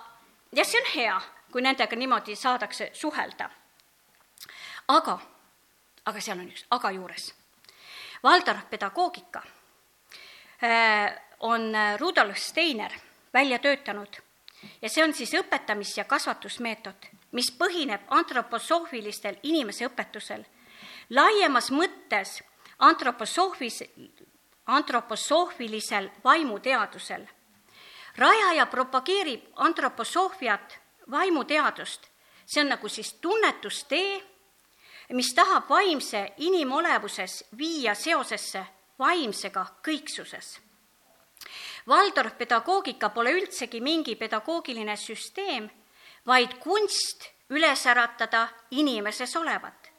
ja 0.52 0.66
see 0.66 0.82
on 0.82 0.90
hea, 0.96 1.22
kui 1.52 1.62
nendega 1.62 1.96
niimoodi 1.96 2.36
saadakse 2.36 2.90
suhelda. 2.94 3.50
aga, 4.88 5.20
aga 6.06 6.22
seal 6.22 6.40
on 6.40 6.50
üks 6.50 6.66
aga 6.70 6.92
juures. 6.92 7.34
Valdorf 8.24 8.70
pedagoogika 8.70 9.44
äh, 10.64 11.14
on 11.40 11.74
Rudolf 11.98 12.38
Steiner 12.38 12.92
välja 13.34 13.60
töötanud 13.60 14.22
ja 14.82 14.90
see 14.90 15.04
on 15.04 15.14
siis 15.14 15.34
õpetamis- 15.34 15.98
ja 15.98 16.04
kasvatusmeetod, 16.06 17.08
mis 17.32 17.52
põhineb 17.52 18.02
antroposoofilistel 18.10 19.40
inimeseõpetusel. 19.44 20.46
laiemas 21.10 21.72
mõttes 21.72 22.42
antroposoofis, 22.80 23.84
antroposoofilisel 24.66 26.10
vaimuteadusel. 26.24 27.26
Rajaja 28.18 28.66
propageerib 28.66 29.46
antroposoofiat, 29.56 30.80
vaimuteadust, 31.12 32.08
see 32.46 32.62
on 32.64 32.70
nagu 32.70 32.90
siis 32.90 33.14
tunnetustee, 33.14 34.24
mis 35.12 35.34
tahab 35.36 35.70
vaimse 35.70 36.34
inimolevuses 36.38 37.44
viia 37.58 37.96
seosesse 37.96 38.66
vaimsega 39.00 39.66
kõiksuses 39.84 40.60
Waldorf 41.88 42.38
pedagoogika 42.38 43.10
pole 43.10 43.32
üldsegi 43.34 43.82
mingi 43.82 44.16
pedagoogiline 44.16 44.96
süsteem, 44.98 45.70
vaid 46.28 46.60
kunst 46.62 47.26
üles 47.50 47.86
äratada 47.86 48.48
inimeses 48.72 49.36
olevat. 49.36 49.90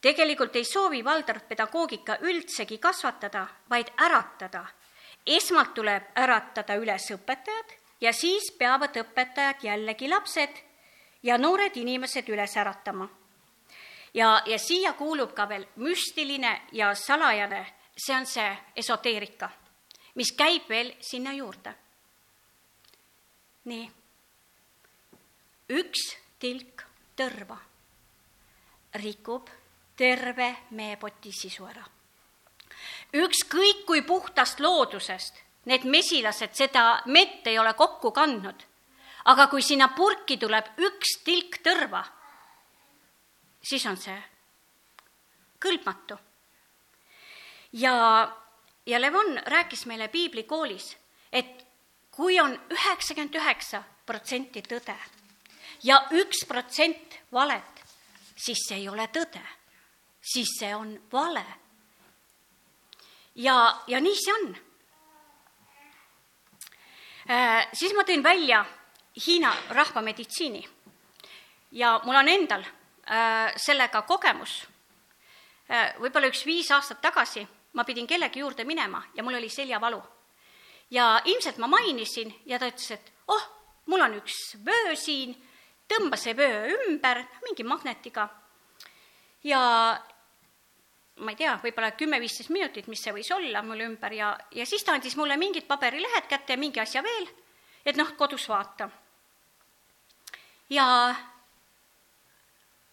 tegelikult 0.00 0.56
ei 0.56 0.64
soovi 0.64 1.02
Waldorf 1.02 1.48
pedagoogika 1.48 2.18
üldsegi 2.22 2.78
kasvatada, 2.78 3.46
vaid 3.70 3.88
äratada. 4.00 4.64
Esmalt 5.36 5.74
tuleb 5.74 6.10
äratada 6.16 6.74
üles 6.80 7.10
õpetajad 7.12 7.76
ja 8.00 8.12
siis 8.12 8.50
peavad 8.58 8.96
õpetajad 8.96 9.62
jällegi 9.62 10.08
lapsed 10.08 10.64
ja 11.22 11.38
noored 11.38 11.76
inimesed 11.76 12.28
üles 12.28 12.56
äratama. 12.56 13.08
ja, 14.14 14.42
ja 14.46 14.58
siia 14.58 14.92
kuulub 14.92 15.34
ka 15.34 15.48
veel 15.48 15.66
müstiline 15.76 16.60
ja 16.72 16.94
salajane, 16.94 17.66
see 17.96 18.16
on 18.16 18.26
see 18.26 18.58
esoteerika 18.76 19.50
mis 20.18 20.32
käib 20.34 20.66
veel 20.68 20.92
sinna 21.00 21.32
juurde. 21.32 21.74
nii. 23.70 23.84
üks 25.78 26.04
tilk 26.40 26.82
tõrva 27.18 27.58
rikub 29.02 29.50
terve 29.96 30.48
meepoti 30.70 31.32
sisu 31.32 31.68
ära. 31.68 31.84
Ükskõik 33.12 33.84
kui 33.86 34.02
puhtast 34.02 34.60
loodusest 34.60 35.42
need 35.68 35.84
mesilased 35.84 36.54
seda 36.56 37.02
mett 37.06 37.46
ei 37.46 37.58
ole 37.58 37.74
kokku 37.74 38.12
kandnud, 38.12 38.62
aga 39.24 39.46
kui 39.52 39.62
sinna 39.62 39.90
purki 39.96 40.38
tuleb 40.40 40.70
üks 40.80 41.18
tilk 41.24 41.60
tõrva, 41.64 42.02
siis 43.62 43.84
on 43.86 43.96
see 43.96 44.18
kõlbmatu. 45.60 46.18
ja 47.72 47.94
ja 48.86 49.00
Levon 49.00 49.40
rääkis 49.46 49.86
meile 49.86 50.08
piiblikoolis, 50.08 50.96
et 51.32 51.66
kui 52.10 52.40
on 52.40 52.54
üheksakümmend 52.70 53.34
üheksa 53.34 53.82
protsenti 54.06 54.62
tõde 54.62 54.96
ja 55.84 56.00
üks 56.10 56.44
protsent 56.48 57.18
valet, 57.32 57.84
siis 58.36 58.64
see 58.68 58.80
ei 58.80 58.88
ole 58.88 59.08
tõde, 59.12 59.42
siis 60.22 60.56
see 60.58 60.74
on 60.74 60.96
vale. 61.12 61.44
Ja, 63.38 63.58
ja 63.86 64.00
nii 64.00 64.16
see 64.18 64.34
on 64.34 64.48
äh,. 67.30 67.68
siis 67.72 67.94
ma 67.94 68.04
tõin 68.08 68.24
välja 68.24 68.64
Hiina 69.26 69.50
rahvameditsiini 69.74 70.62
ja 71.72 71.98
mul 72.04 72.16
on 72.16 72.28
endal 72.28 72.64
äh, 72.64 73.54
sellega 73.56 74.02
kogemus 74.02 74.60
äh,. 75.70 75.94
võib-olla 76.02 76.30
üks 76.30 76.44
viis 76.46 76.70
aastat 76.74 77.00
tagasi 77.02 77.46
ma 77.72 77.84
pidin 77.84 78.06
kellegi 78.06 78.40
juurde 78.40 78.64
minema 78.64 79.02
ja 79.14 79.22
mul 79.22 79.38
oli 79.38 79.48
seljavalu. 79.48 80.02
ja 80.90 81.20
ilmselt 81.24 81.58
ma 81.58 81.66
mainisin 81.66 82.34
ja 82.46 82.58
ta 82.58 82.66
ütles, 82.66 82.90
et 82.90 83.12
oh, 83.28 83.44
mul 83.86 84.00
on 84.00 84.14
üks 84.18 84.56
vöö 84.64 84.96
siin, 84.96 85.34
tõmba 85.88 86.16
see 86.16 86.36
vöö 86.36 86.72
ümber 86.74 87.22
mingi 87.44 87.64
magnetiga 87.64 88.28
ja 89.44 89.60
ma 91.18 91.32
ei 91.34 91.36
tea, 91.36 91.56
võib-olla 91.62 91.90
kümme-viisteist 91.98 92.52
minutit, 92.54 92.86
mis 92.86 93.02
see 93.02 93.12
võis 93.12 93.30
olla 93.34 93.62
mul 93.62 93.80
ümber 93.86 94.12
ja, 94.12 94.32
ja 94.54 94.66
siis 94.66 94.84
ta 94.84 94.94
andis 94.94 95.16
mulle 95.16 95.36
mingid 95.36 95.66
paberilehed 95.66 96.28
kätte 96.30 96.54
ja 96.54 96.60
mingi 96.60 96.80
asja 96.80 97.02
veel, 97.02 97.28
et 97.84 97.96
noh, 97.96 98.14
kodus 98.16 98.48
vaata. 98.48 98.90
ja 100.70 100.86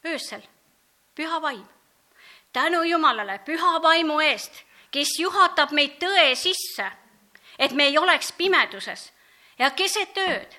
öösel 0.06 0.44
püha 1.16 1.42
vaim 1.42 1.66
tänu 2.56 2.84
Jumalale 2.84 3.40
püha 3.40 3.82
vaimu 3.82 4.20
eest, 4.20 4.62
kes 4.92 5.18
juhatab 5.20 5.74
meid 5.76 5.98
tõe 6.00 6.36
sisse, 6.40 6.86
et 7.60 7.72
me 7.72 7.90
ei 7.90 7.98
oleks 7.98 8.32
pimeduses 8.38 9.10
ja 9.60 9.72
keset 9.76 10.18
ööd 10.24 10.56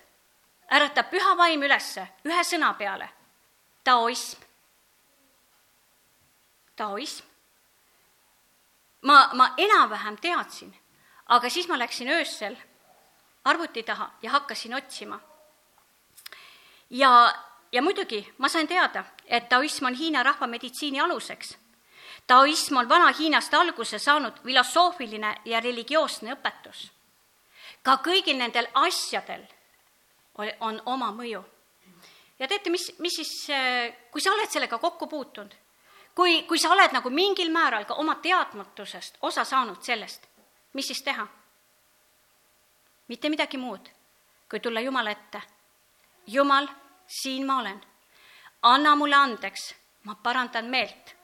äratab 0.76 1.08
püha 1.10 1.32
vaim 1.38 1.62
ülesse 1.62 2.04
ühe 2.28 2.42
sõna 2.44 2.74
peale, 2.76 3.08
taoism. 3.84 4.42
taoism. 6.76 7.24
Ma, 9.06 9.18
ma 9.34 9.52
enam-vähem 9.56 10.16
teadsin, 10.20 10.72
aga 11.26 11.50
siis 11.50 11.68
ma 11.68 11.78
läksin 11.78 12.10
öösel 12.10 12.56
arvuti 13.44 13.82
taha 13.82 14.10
ja 14.22 14.30
hakkasin 14.30 14.74
otsima. 14.74 15.20
ja, 16.90 17.34
ja 17.72 17.82
muidugi 17.82 18.34
ma 18.38 18.48
sain 18.48 18.68
teada, 18.68 19.04
et 19.26 19.48
taoism 19.48 19.86
on 19.86 19.94
Hiina 19.94 20.22
rahvameditsiini 20.22 21.00
aluseks 21.00 21.56
taoism 22.26 22.76
on 22.76 22.88
Vana-Hiinast 22.88 23.54
alguse 23.54 23.98
saanud 23.98 24.32
filosoofiline 24.44 25.34
ja 25.44 25.60
religioosne 25.60 26.34
õpetus. 26.34 26.90
ka 27.82 28.00
kõigil 28.02 28.36
nendel 28.38 28.66
asjadel 28.74 29.44
on 30.60 30.82
oma 30.86 31.12
mõju. 31.12 31.44
ja 32.38 32.48
teate, 32.48 32.70
mis, 32.70 32.92
mis 32.98 33.14
siis, 33.14 33.46
kui 34.10 34.20
sa 34.20 34.32
oled 34.32 34.50
sellega 34.50 34.78
kokku 34.78 35.06
puutunud, 35.06 35.54
kui, 36.16 36.42
kui 36.42 36.58
sa 36.58 36.72
oled 36.72 36.96
nagu 36.96 37.10
mingil 37.10 37.52
määral 37.52 37.84
ka 37.84 37.94
oma 37.94 38.14
teadmatusest 38.24 39.18
osa 39.22 39.44
saanud 39.44 39.82
sellest, 39.84 40.26
mis 40.72 40.86
siis 40.86 41.02
teha? 41.02 41.26
mitte 43.08 43.28
midagi 43.28 43.58
muud, 43.58 43.88
kui 44.50 44.60
tulla 44.60 44.80
Jumala 44.80 45.10
ette. 45.10 45.42
Jumal, 46.26 46.66
siin 47.06 47.46
ma 47.46 47.60
olen. 47.60 47.80
anna 48.62 48.96
mulle 48.96 49.16
andeks, 49.16 49.74
ma 50.04 50.14
parandan 50.14 50.64
meelt 50.64 51.14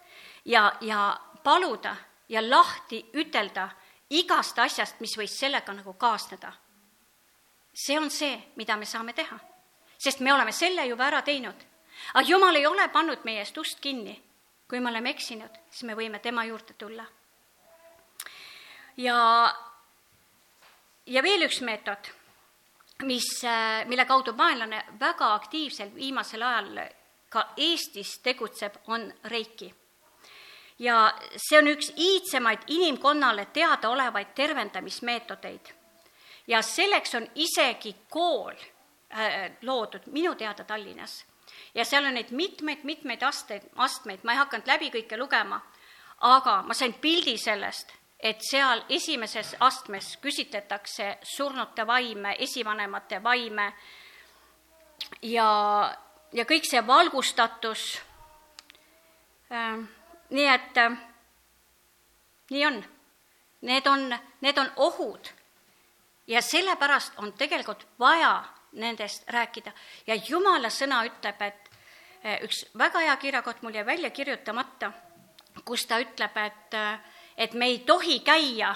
ja, 0.45 0.73
ja 0.81 1.21
paluda 1.43 1.97
ja 2.29 2.51
lahti 2.51 3.07
ütelda 3.15 3.69
igast 4.11 4.59
asjast, 4.59 5.01
mis 5.01 5.17
võis 5.19 5.39
sellega 5.39 5.73
nagu 5.73 5.93
kaasneda. 5.93 6.53
see 7.75 7.99
on 7.99 8.11
see, 8.11 8.53
mida 8.57 8.77
me 8.77 8.85
saame 8.87 9.13
teha, 9.13 9.39
sest 9.99 10.21
me 10.21 10.33
oleme 10.33 10.53
selle 10.53 10.87
juba 10.87 11.07
ära 11.07 11.23
teinud. 11.23 11.65
aga 12.15 12.29
Jumal 12.29 12.57
ei 12.57 12.67
ole 12.67 12.89
pannud 12.89 13.25
meie 13.25 13.39
eest 13.39 13.59
ust 13.59 13.81
kinni. 13.81 14.23
Kui 14.73 14.81
me 14.81 14.89
oleme 14.89 15.11
eksinud, 15.13 15.59
siis 15.69 15.85
me 15.85 15.93
võime 15.93 16.17
tema 16.25 16.47
juurde 16.49 16.73
tulla. 16.81 17.05
ja, 18.97 19.19
ja 21.07 21.23
veel 21.23 21.45
üks 21.45 21.61
meetod, 21.61 22.09
mis, 23.05 23.27
mille 23.91 24.07
kaudu 24.09 24.33
vaenlane 24.39 24.81
väga 25.01 25.35
aktiivselt 25.35 25.93
viimasel 25.95 26.43
ajal 26.49 26.81
ka 27.29 27.51
Eestis 27.57 28.15
tegutseb, 28.25 28.81
on 28.87 29.13
reiki 29.25 29.69
ja 30.79 31.13
see 31.37 31.59
on 31.59 31.69
üks 31.69 31.93
iidsemaid 31.97 32.65
inimkonnale 32.73 33.51
teadaolevaid 33.53 34.33
tervendamismeetodeid. 34.35 35.67
ja 36.47 36.63
selleks 36.63 37.15
on 37.15 37.29
isegi 37.35 37.95
kool 38.09 38.57
äh, 38.57 39.53
loodud 39.63 40.07
minu 40.07 40.35
teada 40.35 40.65
Tallinnas. 40.65 41.32
Ja 41.75 41.85
seal 41.85 42.05
on 42.05 42.15
neid 42.15 42.31
mitmeid-mitmeid 42.31 43.23
asteid, 43.23 43.67
astmeid, 43.77 44.25
ma 44.25 44.33
ei 44.33 44.43
hakanud 44.43 44.67
läbi 44.67 44.91
kõike 44.95 45.19
lugema, 45.19 45.61
aga 46.21 46.63
ma 46.63 46.75
sain 46.75 46.95
pildi 46.95 47.37
sellest, 47.39 47.93
et 48.21 48.43
seal 48.47 48.85
esimeses 48.89 49.57
astmes 49.61 50.17
küsitletakse 50.23 51.17
surnute 51.23 51.87
vaime, 51.87 52.37
esivanemate 52.39 53.23
vaime. 53.23 53.73
Ja, 55.23 55.49
ja 56.33 56.45
kõik 56.47 56.65
see 56.69 56.81
valgustatus 56.87 57.87
nii 60.31 60.49
et 60.49 60.79
nii 62.51 62.67
on, 62.67 62.83
need 63.69 63.87
on, 63.87 64.19
need 64.41 64.59
on 64.59 64.73
ohud. 64.77 65.29
Ja 66.27 66.43
sellepärast 66.43 67.19
on 67.19 67.33
tegelikult 67.33 67.87
vaja 67.99 68.45
nendest 68.73 69.29
rääkida 69.31 69.73
ja 70.07 70.17
jumala 70.29 70.71
sõna 70.71 71.03
ütleb, 71.07 71.43
et 71.43 71.71
eh, 72.23 72.39
üks 72.47 72.65
väga 72.79 73.05
hea 73.07 73.17
kirjakott 73.17 73.63
mul 73.63 73.75
jäi 73.75 73.87
välja 73.87 74.11
kirjutamata, 74.11 74.93
kus 75.65 75.87
ta 75.87 76.01
ütleb, 76.01 76.37
et, 76.37 76.75
eh, 76.75 76.99
et 77.37 77.55
me 77.55 77.67
ei 77.67 77.79
tohi 77.87 78.21
käia, 78.21 78.75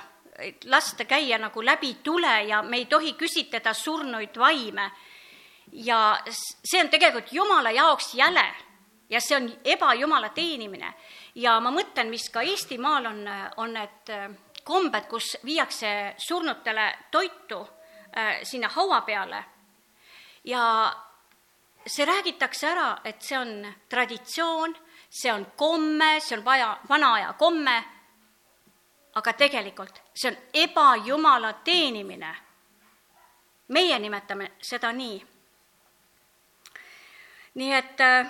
lasta 0.65 1.05
käia 1.05 1.39
nagu 1.39 1.65
läbi 1.65 1.95
tule 2.05 2.43
ja 2.45 2.63
me 2.63 2.77
ei 2.77 2.87
tohi 2.87 3.15
küsitleda 3.17 3.75
surnuid 3.75 4.37
vaime. 4.39 4.91
ja 5.73 6.19
see 6.65 6.81
on 6.81 6.89
tegelikult 6.89 7.33
jumala 7.33 7.71
jaoks 7.71 8.15
jäle 8.15 8.45
ja 9.11 9.21
see 9.21 9.37
on 9.37 9.51
ebajumala 9.65 10.29
teenimine. 10.29 10.95
ja 11.35 11.61
ma 11.61 11.71
mõtlen, 11.71 12.11
mis 12.11 12.29
ka 12.31 12.43
Eestimaal 12.43 13.07
on, 13.07 13.29
on 13.57 13.73
need 13.73 14.11
eh, 14.11 14.29
kombed, 14.67 15.07
kus 15.09 15.37
viiakse 15.45 16.15
surnutele 16.19 16.87
toitu 17.11 17.61
äh, 18.19 18.43
sinna 18.43 18.69
haua 18.69 19.01
peale 19.01 19.45
ja 20.47 20.93
see 21.87 22.07
räägitakse 22.07 22.67
ära, 22.67 23.01
et 23.05 23.23
see 23.23 23.39
on 23.39 23.67
traditsioon, 23.89 24.75
see 25.11 25.33
on 25.33 25.47
komme, 25.57 26.21
see 26.21 26.39
on 26.39 26.45
vaja, 26.45 26.79
vana 26.89 27.13
aja 27.15 27.33
komme, 27.39 27.77
aga 29.15 29.33
tegelikult 29.33 30.03
see 30.17 30.31
on 30.31 30.37
ebajumala 30.55 31.53
teenimine. 31.53 32.37
meie 33.69 33.99
nimetame 33.99 34.53
seda 34.63 34.93
nii. 34.93 35.27
nii 37.55 37.73
et 37.75 38.01
äh, 38.01 38.27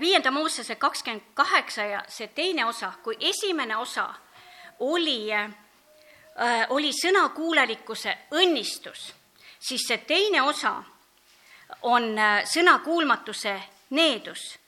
viienda 0.00 0.30
Moosese 0.30 0.74
kakskümmend 0.74 1.22
kaheksa 1.34 1.82
ja 1.82 2.02
see 2.08 2.28
teine 2.28 2.64
osa, 2.66 2.92
kui 3.02 3.16
esimene 3.20 3.76
osa 3.76 4.14
oli, 4.78 5.32
äh, 5.32 5.52
oli 6.68 6.90
sõnakuulelikkuse 6.92 8.18
õnnistus, 8.30 9.14
siis 9.68 9.86
see 9.88 9.98
teine 9.98 10.42
osa 10.42 10.82
on 11.82 12.18
äh, 12.18 12.44
sõnakuulmatuse 12.44 13.60
needus. 13.90 14.58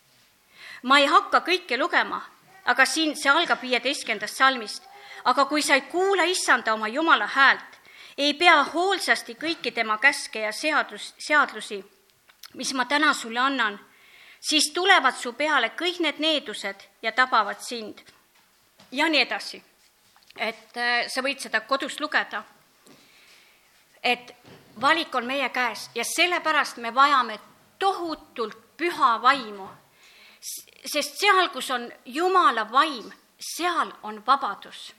ma 0.82 0.99
ei 0.99 1.07
hakka 1.07 1.40
kõike 1.40 1.78
lugema, 1.78 2.20
aga 2.64 2.86
siin 2.86 3.16
see 3.16 3.30
algab 3.30 3.62
viieteistkümnendast 3.62 4.36
salmist. 4.36 4.82
aga 5.24 5.44
kui 5.44 5.62
sa 5.62 5.74
ei 5.74 5.80
kuula 5.80 6.24
issanda 6.24 6.74
oma 6.74 6.88
jumala 6.88 7.26
häält, 7.26 7.80
ei 8.18 8.34
pea 8.34 8.62
hoolsasti 8.64 9.34
kõiki 9.34 9.72
tema 9.72 9.99
käske 9.99 10.40
ja 10.40 10.53
seadus, 10.53 11.14
seadusi, 11.18 11.84
mis 12.55 12.74
ma 12.74 12.84
täna 12.84 13.14
sulle 13.14 13.40
annan 13.40 13.78
siis 14.40 14.70
tulevad 14.74 15.16
su 15.16 15.32
peale 15.32 15.72
kõik 15.76 16.01
need 16.03 16.20
needused 16.22 16.86
ja 17.03 17.12
tabavad 17.12 17.61
sind. 17.61 17.99
ja 18.92 19.09
nii 19.09 19.20
edasi. 19.20 19.62
et 20.36 20.76
äh, 20.76 21.09
sa 21.09 21.22
võid 21.22 21.40
seda 21.40 21.61
kodus 21.61 22.01
lugeda. 22.01 22.44
et 24.03 24.34
valik 24.81 25.14
on 25.14 25.26
meie 25.26 25.49
käes 25.49 25.91
ja 25.95 26.05
sellepärast 26.05 26.76
me 26.76 26.95
vajame 26.95 27.41
tohutult 27.79 28.76
püha 28.76 29.22
vaimu. 29.22 29.68
sest 30.87 31.18
seal, 31.18 31.49
kus 31.49 31.70
on 31.70 31.93
Jumala 32.05 32.72
vaim, 32.72 33.12
seal 33.39 33.93
on 34.03 34.26
vabadus. 34.26 34.95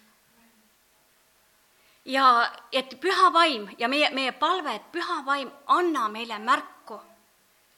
ja 2.06 2.52
et 2.72 3.00
püha 3.02 3.34
vaim 3.34 3.70
ja 3.78 3.88
meie, 3.88 4.10
meie 4.10 4.32
palve, 4.32 4.76
et 4.76 4.92
püha 4.92 5.26
vaim, 5.26 5.52
anna 5.68 6.10
meile 6.10 6.40
märku 6.40 7.02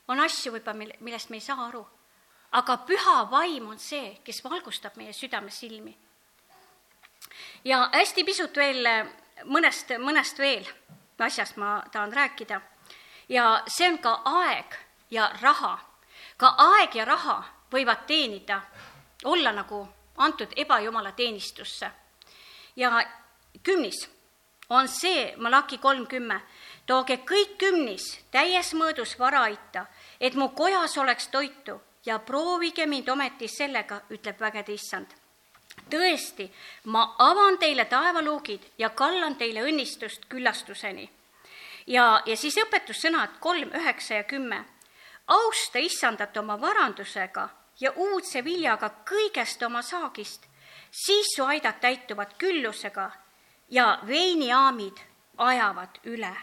on 0.07 0.19
asju 0.19 0.51
võib-olla, 0.51 0.77
mille, 0.77 0.95
millest 0.99 1.29
me 1.29 1.37
ei 1.37 1.41
saa 1.41 1.67
aru. 1.67 1.85
aga 2.51 2.77
püha 2.77 3.31
vaim 3.31 3.67
on 3.67 3.79
see, 3.79 4.17
kes 4.23 4.43
valgustab 4.43 4.95
meie 4.95 5.13
südame 5.13 5.51
silmi. 5.51 5.97
ja 7.63 7.89
hästi 7.93 8.23
pisut 8.23 8.55
veel 8.57 8.87
mõnest, 9.45 9.97
mõnest 9.99 10.37
veel 10.37 10.67
asjast 11.21 11.57
ma 11.57 11.83
tahan 11.91 12.13
rääkida. 12.13 12.61
ja 13.29 13.63
see 13.67 13.89
on 13.89 13.97
ka 13.97 14.21
aeg 14.25 14.75
ja 15.11 15.31
raha. 15.41 15.79
ka 16.37 16.55
aeg 16.57 16.95
ja 16.95 17.05
raha 17.05 17.43
võivad 17.71 18.05
teenida, 18.07 18.61
olla 19.23 19.51
nagu 19.51 19.87
antud 20.17 20.53
ebajumala 20.55 21.11
teenistusse. 21.11 21.91
ja 22.75 23.03
kümnis 23.63 24.09
on 24.69 24.87
see, 24.87 25.33
Malaki 25.37 25.77
kolmkümmend, 25.77 26.41
tooge 26.85 27.17
kõik 27.17 27.57
kümnis 27.57 28.19
täies 28.31 28.73
mõõdus 28.73 29.19
varaita 29.19 29.85
et 30.21 30.35
mu 30.35 30.49
kojas 30.49 30.97
oleks 30.97 31.27
toitu 31.27 31.81
ja 32.05 32.19
proovige 32.19 32.85
mind 32.85 33.09
ometi 33.09 33.47
sellega, 33.47 34.01
ütleb 34.09 34.39
vägede 34.39 34.73
issand. 34.73 35.20
Tõesti, 35.89 36.49
ma 36.85 37.15
avan 37.19 37.57
teile 37.57 37.85
taevaluugid 37.85 38.61
ja 38.77 38.89
kallan 38.89 39.35
teile 39.35 39.63
õnnistust 39.63 40.25
küllastuseni. 40.29 41.09
ja, 41.87 42.21
ja 42.25 42.37
siis 42.37 42.57
õpetussõnad 42.57 43.39
kolm, 43.39 43.71
üheksa 43.73 44.13
ja 44.13 44.23
kümme. 44.23 44.65
austa 45.27 45.79
issandat 45.79 46.37
oma 46.37 46.61
varandusega 46.61 47.49
ja 47.79 47.91
uudse 47.95 48.43
viljaga 48.43 48.89
kõigest 49.05 49.65
oma 49.65 49.81
saagist, 49.81 50.45
siis 50.91 51.27
su 51.35 51.43
aidad 51.43 51.79
täituvad 51.79 52.37
küllusega 52.37 53.11
ja 53.69 53.99
veiniaamid 54.07 54.97
ajavad 55.37 55.99
üle 56.03 56.35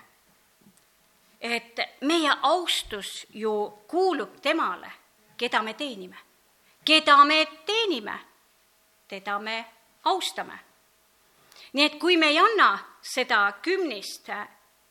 et 1.40 1.80
meie 2.00 2.32
austus 2.42 3.26
ju 3.30 3.52
kuulub 3.88 4.40
temale, 4.42 4.90
keda 5.36 5.62
me 5.62 5.74
teenime. 5.74 6.16
keda 6.84 7.24
me 7.24 7.46
teenime, 7.66 8.18
teda 9.08 9.38
me 9.38 9.64
austame. 10.04 10.58
nii 11.72 11.84
et 11.84 11.98
kui 12.00 12.16
me 12.16 12.26
ei 12.26 12.38
anna 12.38 12.78
seda 13.02 13.52
kümnist 13.62 14.30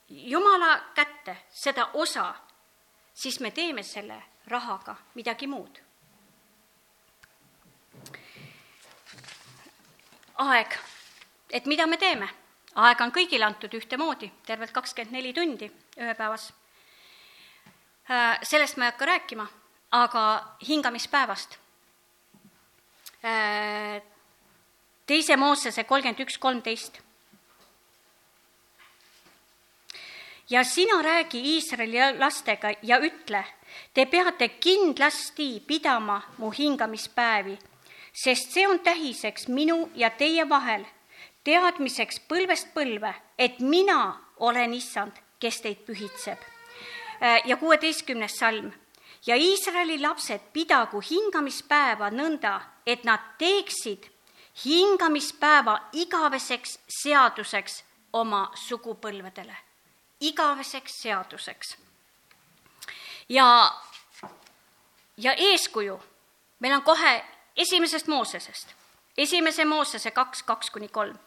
Jumala 0.09 0.79
kätte, 0.95 1.37
seda 1.49 1.89
osa, 1.93 2.35
siis 3.13 3.39
me 3.39 3.51
teeme 3.51 3.83
selle 3.83 4.23
rahaga 4.47 4.95
midagi 5.15 5.47
muud. 5.47 5.79
aeg, 10.37 10.77
et 11.49 11.65
mida 11.65 11.87
me 11.87 11.97
teeme 11.97 12.29
aega 12.77 13.05
on 13.05 13.13
kõigile 13.13 13.45
antud 13.47 13.73
ühtemoodi, 13.73 14.29
tervelt 14.45 14.73
kakskümmend 14.75 15.15
neli 15.17 15.33
tundi 15.33 15.69
ööpäevas. 15.97 16.51
Äh, 18.09 18.37
sellest 18.43 18.77
ma 18.77 18.85
ei 18.85 18.91
hakka 18.91 19.05
rääkima, 19.05 19.47
aga 19.91 20.23
hingamispäevast. 20.67 21.57
Äh, 23.27 24.01
teise 25.05 25.35
Moosese 25.37 25.83
kolmkümmend 25.83 26.19
üks, 26.23 26.37
kolmteist. 26.37 27.01
ja 30.49 30.63
sina 30.63 31.01
räägi 31.03 31.39
Iisraeli 31.53 32.19
lastega 32.19 32.69
ja 32.83 32.99
ütle, 33.03 33.43
te 33.93 34.05
peate 34.05 34.47
kindlasti 34.63 35.59
pidama 35.67 36.21
mu 36.37 36.51
hingamispäevi, 36.51 37.57
sest 38.13 38.53
see 38.55 38.67
on 38.67 38.79
tähiseks 38.79 39.47
minu 39.47 39.89
ja 39.95 40.09
teie 40.09 40.45
vahel 40.49 40.85
teadmiseks 41.47 42.21
põlvest 42.27 42.73
põlve, 42.75 43.13
et 43.39 43.59
mina 43.59 43.99
olen 44.43 44.73
issand, 44.75 45.15
kes 45.39 45.61
teid 45.63 45.85
pühitseb. 45.87 46.39
Äh, 47.21 47.41
ja 47.45 47.57
kuueteistkümnes 47.57 48.35
salm. 48.39 48.71
ja 49.27 49.35
Iisraeli 49.35 49.99
lapsed 49.99 50.41
pidagu 50.53 51.01
hingamispäeva 51.01 52.09
nõnda, 52.11 52.59
et 52.87 53.03
nad 53.03 53.19
teeksid 53.37 54.07
hingamispäeva 54.65 55.75
igaveseks 55.93 56.79
seaduseks 57.01 57.83
oma 58.13 58.47
sugupõlvedele, 58.55 59.57
igaveseks 60.19 61.01
seaduseks. 61.01 61.75
ja, 63.29 63.71
ja 65.17 65.33
eeskuju, 65.33 65.99
meil 66.59 66.73
on 66.73 66.81
kohe 66.81 67.13
esimesest 67.55 68.07
Moosesest, 68.07 68.73
esimese 69.17 69.65
Moosese 69.65 70.11
kaks, 70.11 70.43
kaks 70.43 70.69
kuni 70.69 70.87
kolm 70.87 71.17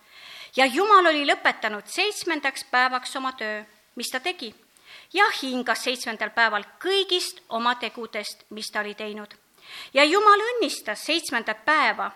ja 0.57 0.67
Jumal 0.67 1.07
oli 1.07 1.27
lõpetanud 1.27 1.87
seitsmendaks 1.87 2.65
päevaks 2.71 3.17
oma 3.17 3.33
töö, 3.33 3.63
mis 3.97 4.11
ta 4.11 4.21
tegi, 4.21 4.55
ja 5.13 5.27
hingas 5.43 5.85
seitsmendal 5.85 6.33
päeval 6.35 6.65
kõigist 6.83 7.43
oma 7.49 7.75
tegudest, 7.75 8.45
mis 8.51 8.71
ta 8.71 8.81
oli 8.81 8.95
teinud. 8.95 9.35
Ja 9.95 10.05
Jumal 10.05 10.41
õnnistas 10.41 11.05
seitsmendat 11.07 11.65
päeva 11.65 12.11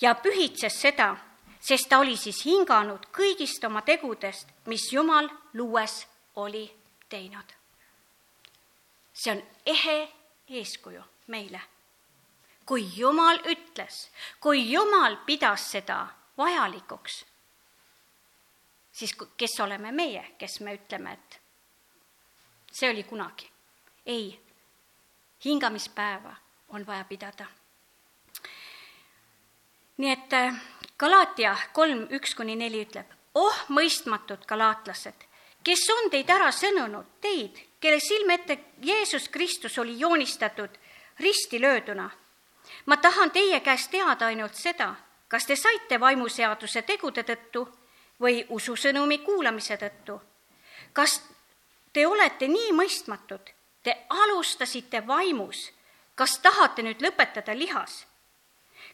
ja 0.00 0.14
pühitses 0.14 0.80
seda, 0.80 1.16
sest 1.60 1.88
ta 1.88 1.98
oli 1.98 2.16
siis 2.16 2.44
hinganud 2.44 3.10
kõigist 3.12 3.64
oma 3.66 3.82
tegudest, 3.82 4.48
mis 4.66 4.92
Jumal 4.92 5.28
luues 5.54 6.06
oli 6.36 6.66
teinud. 7.08 7.56
see 9.12 9.32
on 9.32 9.42
ehe 9.66 10.08
eeskuju 10.48 11.02
meile. 11.26 11.60
kui 12.66 12.86
Jumal 12.96 13.40
ütles, 13.44 14.10
kui 14.40 14.70
Jumal 14.72 15.16
pidas 15.26 15.70
seda 15.70 16.06
vajalikuks 16.38 17.24
siis 18.92 19.16
kes 19.36 19.60
oleme 19.60 19.92
meie, 19.92 20.24
kes 20.38 20.60
me 20.60 20.74
ütleme, 20.74 21.12
et 21.12 21.40
see 22.72 22.90
oli 22.90 23.04
kunagi. 23.04 23.50
ei, 24.06 24.40
hingamispäeva 25.44 26.36
on 26.70 26.86
vaja 26.86 27.04
pidada. 27.04 27.46
nii 29.96 30.10
et 30.10 30.32
Galatia 30.98 31.56
kolm, 31.72 32.06
üks 32.10 32.34
kuni 32.34 32.56
neli 32.56 32.82
ütleb, 32.84 33.06
oh 33.34 33.58
mõistmatud 33.68 34.46
galaatlased, 34.48 35.26
kes 35.64 35.84
on 35.94 36.10
teid 36.10 36.30
ära 36.30 36.50
sõnunud, 36.52 37.06
teid, 37.20 37.56
kelle 37.80 38.00
silme 38.00 38.34
ette 38.34 38.58
Jeesus 38.84 39.28
Kristus 39.28 39.78
oli 39.78 39.98
joonistatud 40.00 40.70
risti 41.20 41.60
lööduna. 41.60 42.10
ma 42.86 42.96
tahan 42.96 43.30
teie 43.30 43.60
käest 43.60 43.90
teada 43.90 44.26
ainult 44.26 44.54
seda, 44.54 44.94
kas 45.28 45.46
te 45.46 45.56
saite 45.56 46.00
vaimuseaduse 46.00 46.82
tegude 46.82 47.22
tõttu 47.22 47.68
või 48.20 48.44
ususõnumi 48.48 49.18
kuulamise 49.18 49.76
tõttu. 49.76 50.20
kas 50.92 51.22
te 51.92 52.06
olete 52.06 52.48
nii 52.48 52.72
mõistmatud, 52.72 53.40
te 53.82 53.96
alustasite 54.08 55.06
vaimus, 55.06 55.72
kas 56.20 56.36
tahate 56.44 56.84
nüüd 56.84 57.00
lõpetada 57.00 57.54
lihas? 57.56 58.04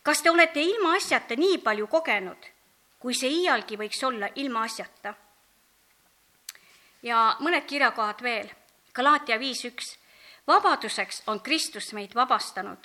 kas 0.07 0.21
te 0.23 0.31
olete 0.31 0.63
ilmaasjata 0.63 1.35
nii 1.35 1.59
palju 1.59 1.89
kogenud, 1.91 2.39
kui 3.03 3.15
see 3.19 3.33
iialgi 3.41 3.79
võiks 3.81 4.03
olla 4.07 4.29
ilmaasjata? 4.43 5.15
ja 7.03 7.25
mõned 7.43 7.67
kirjakohad 7.67 8.23
veel. 8.23 8.47
Galaatia 8.95 9.41
viis 9.43 9.65
üks. 9.67 9.97
vabaduseks 10.47 11.23
on 11.27 11.41
Kristus 11.41 11.93
meid 11.93 12.15
vabastanud. 12.15 12.79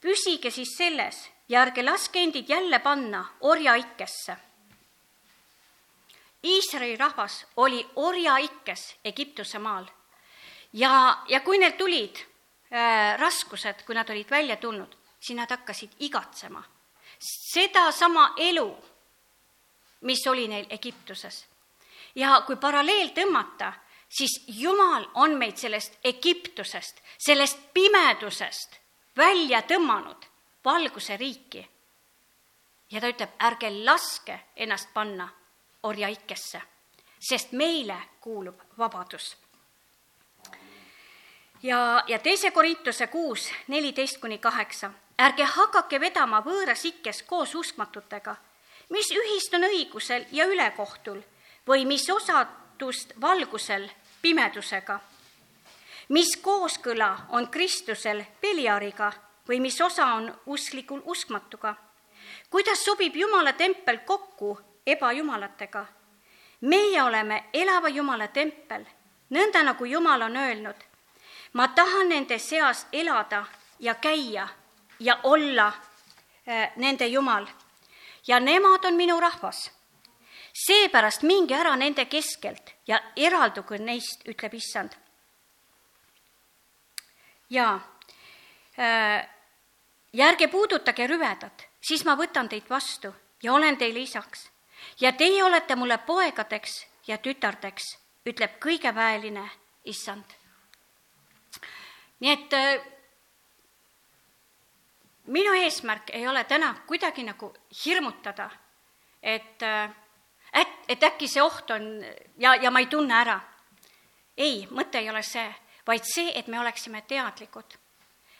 püsige 0.00 0.50
siis 0.50 0.76
selles 0.78 1.20
ja 1.48 1.60
ärge 1.60 1.84
laske 1.84 2.22
endid 2.22 2.48
jälle 2.48 2.78
panna 2.78 3.24
orjaikkesse. 3.40 4.36
Iisraeli 6.44 6.96
rahvas 6.96 7.46
oli 7.56 7.86
orjaikkes 7.96 8.94
Egiptuse 9.04 9.58
maal 9.58 9.84
ja, 10.72 11.18
ja 11.28 11.40
kui 11.40 11.58
neil 11.58 11.72
tulid 11.72 12.33
raskused, 13.16 13.84
kui 13.86 13.94
nad 13.94 14.10
olid 14.10 14.30
välja 14.30 14.56
tulnud, 14.56 14.96
siis 15.20 15.36
nad 15.36 15.50
hakkasid 15.50 15.92
igatsema 15.98 16.64
sedasama 17.18 18.34
elu, 18.36 18.84
mis 20.00 20.26
oli 20.26 20.48
neil 20.48 20.66
Egiptuses. 20.70 21.46
ja 22.14 22.42
kui 22.46 22.56
paralleel 22.56 23.08
tõmmata, 23.08 23.72
siis 24.08 24.44
Jumal 24.46 25.06
on 25.14 25.34
meid 25.38 25.56
sellest 25.56 25.98
Egiptusest, 26.04 27.00
sellest 27.18 27.58
pimedusest 27.74 28.78
välja 29.16 29.62
tõmmanud 29.62 30.26
valguse 30.64 31.16
riiki. 31.16 31.68
ja 32.90 33.00
ta 33.00 33.08
ütleb, 33.08 33.30
ärge 33.40 33.70
laske 33.84 34.40
ennast 34.56 34.92
panna 34.94 35.28
orjaikesse, 35.82 36.62
sest 37.18 37.52
meile 37.52 37.96
kuulub 38.20 38.60
vabadus. 38.78 39.36
Ja, 41.64 42.04
ja 42.06 42.18
teise 42.18 42.50
Korintuse 42.50 43.06
kuus, 43.06 43.48
neliteist 43.68 44.20
kuni 44.20 44.38
kaheksa 44.38 44.90
ärge 45.18 45.46
hakake 45.46 46.00
vedama 46.00 46.40
võõras 46.42 46.84
ikkes 46.84 47.22
koos 47.22 47.54
uskmatutega, 47.54 48.36
mis 48.90 49.10
ühist 49.14 49.54
on 49.54 49.66
õigusel 49.68 50.26
ja 50.32 50.46
ülekohtul 50.50 51.22
või 51.66 51.86
mis 51.88 52.06
osadust 52.10 53.14
valgusel 53.20 53.88
pimedusega, 54.22 54.98
mis 56.08 56.36
kooskõla 56.42 57.10
on 57.30 57.48
Kristusel 57.48 58.24
Beliariga 58.42 59.12
või 59.48 59.60
mis 59.60 59.80
osa 59.80 60.06
on 60.18 60.32
usklikul 60.46 61.02
uskmatuga. 61.04 61.74
kuidas 62.50 62.84
sobib 62.84 63.16
Jumala 63.16 63.52
tempel 63.52 63.98
kokku 63.98 64.60
ebajumalatega? 64.86 65.86
meie 66.60 67.02
oleme 67.02 67.44
elava 67.52 67.88
Jumala 67.88 68.28
tempel, 68.28 68.84
nõnda 69.30 69.62
nagu 69.62 69.84
Jumal 69.84 70.22
on 70.22 70.36
öelnud. 70.36 70.93
Ma 71.54 71.68
tahan 71.68 72.08
nende 72.08 72.38
seas 72.38 72.86
elada 72.92 73.44
ja 73.78 73.94
käia 73.94 74.48
ja 75.00 75.20
olla 75.22 75.66
äh, 76.48 76.72
nende 76.76 77.06
Jumal. 77.06 77.46
ja 78.26 78.40
nemad 78.40 78.84
on 78.84 78.94
minu 78.94 79.20
rahvas. 79.20 79.70
seepärast 80.52 81.22
minge 81.22 81.54
ära 81.54 81.76
nende 81.76 82.04
keskelt 82.04 82.74
ja 82.86 83.00
eralduge 83.16 83.78
neist, 83.78 84.28
ütleb 84.28 84.54
issand. 84.54 84.92
ja 87.50 87.80
äh, 88.78 89.28
ja 90.12 90.26
ärge 90.26 90.48
puudutage 90.48 91.06
rüvedat, 91.06 91.66
siis 91.80 92.04
ma 92.04 92.14
võtan 92.16 92.48
teid 92.48 92.70
vastu 92.70 93.14
ja 93.42 93.52
olen 93.52 93.76
teile 93.76 94.00
isaks. 94.00 94.50
ja 95.00 95.12
teie 95.12 95.44
olete 95.44 95.76
mulle 95.76 95.98
poegadeks 95.98 96.86
ja 97.06 97.18
tütardeks, 97.18 97.98
ütleb 98.26 98.58
kõige 98.60 98.94
väeline 98.94 99.50
issand. 99.84 100.43
Nii 102.20 102.30
et 102.30 102.52
äh, 102.52 102.94
minu 105.26 105.52
eesmärk 105.52 106.10
ei 106.12 106.28
ole 106.28 106.44
täna 106.44 106.74
kuidagi 106.86 107.24
nagu 107.24 107.52
hirmutada, 107.84 108.50
et, 109.22 109.62
et, 110.52 110.74
et 110.88 111.02
äkki 111.02 111.28
see 111.28 111.42
oht 111.42 111.70
on 111.70 111.88
ja, 112.38 112.54
ja 112.54 112.70
ma 112.70 112.82
ei 112.82 112.86
tunne 112.86 113.14
ära. 113.14 113.40
ei, 114.36 114.66
mõte 114.70 114.98
ei 114.98 115.10
ole 115.10 115.22
see, 115.22 115.46
vaid 115.86 116.04
see, 116.04 116.32
et 116.38 116.46
me 116.46 116.60
oleksime 116.60 117.02
teadlikud. 117.02 117.78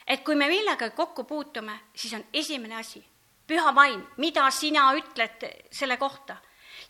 et 0.07 0.25
kui 0.25 0.35
me 0.35 0.49
millegagi 0.49 0.97
kokku 0.97 1.25
puutume, 1.25 1.81
siis 1.95 2.15
on 2.15 2.25
esimene 2.33 2.77
asi, 2.77 3.05
püha 3.47 3.75
vaim, 3.75 4.07
mida 4.17 4.51
sina 4.51 4.93
ütled 4.95 5.49
selle 5.71 5.97
kohta. 5.97 6.37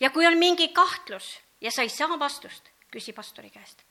ja 0.01 0.11
kui 0.11 0.27
on 0.27 0.39
mingi 0.39 0.69
kahtlus 0.69 1.39
ja 1.61 1.71
sa 1.71 1.83
ei 1.83 1.89
saa 1.89 2.19
vastust, 2.19 2.71
küsi 2.91 3.13
pastori 3.13 3.51
käest 3.51 3.85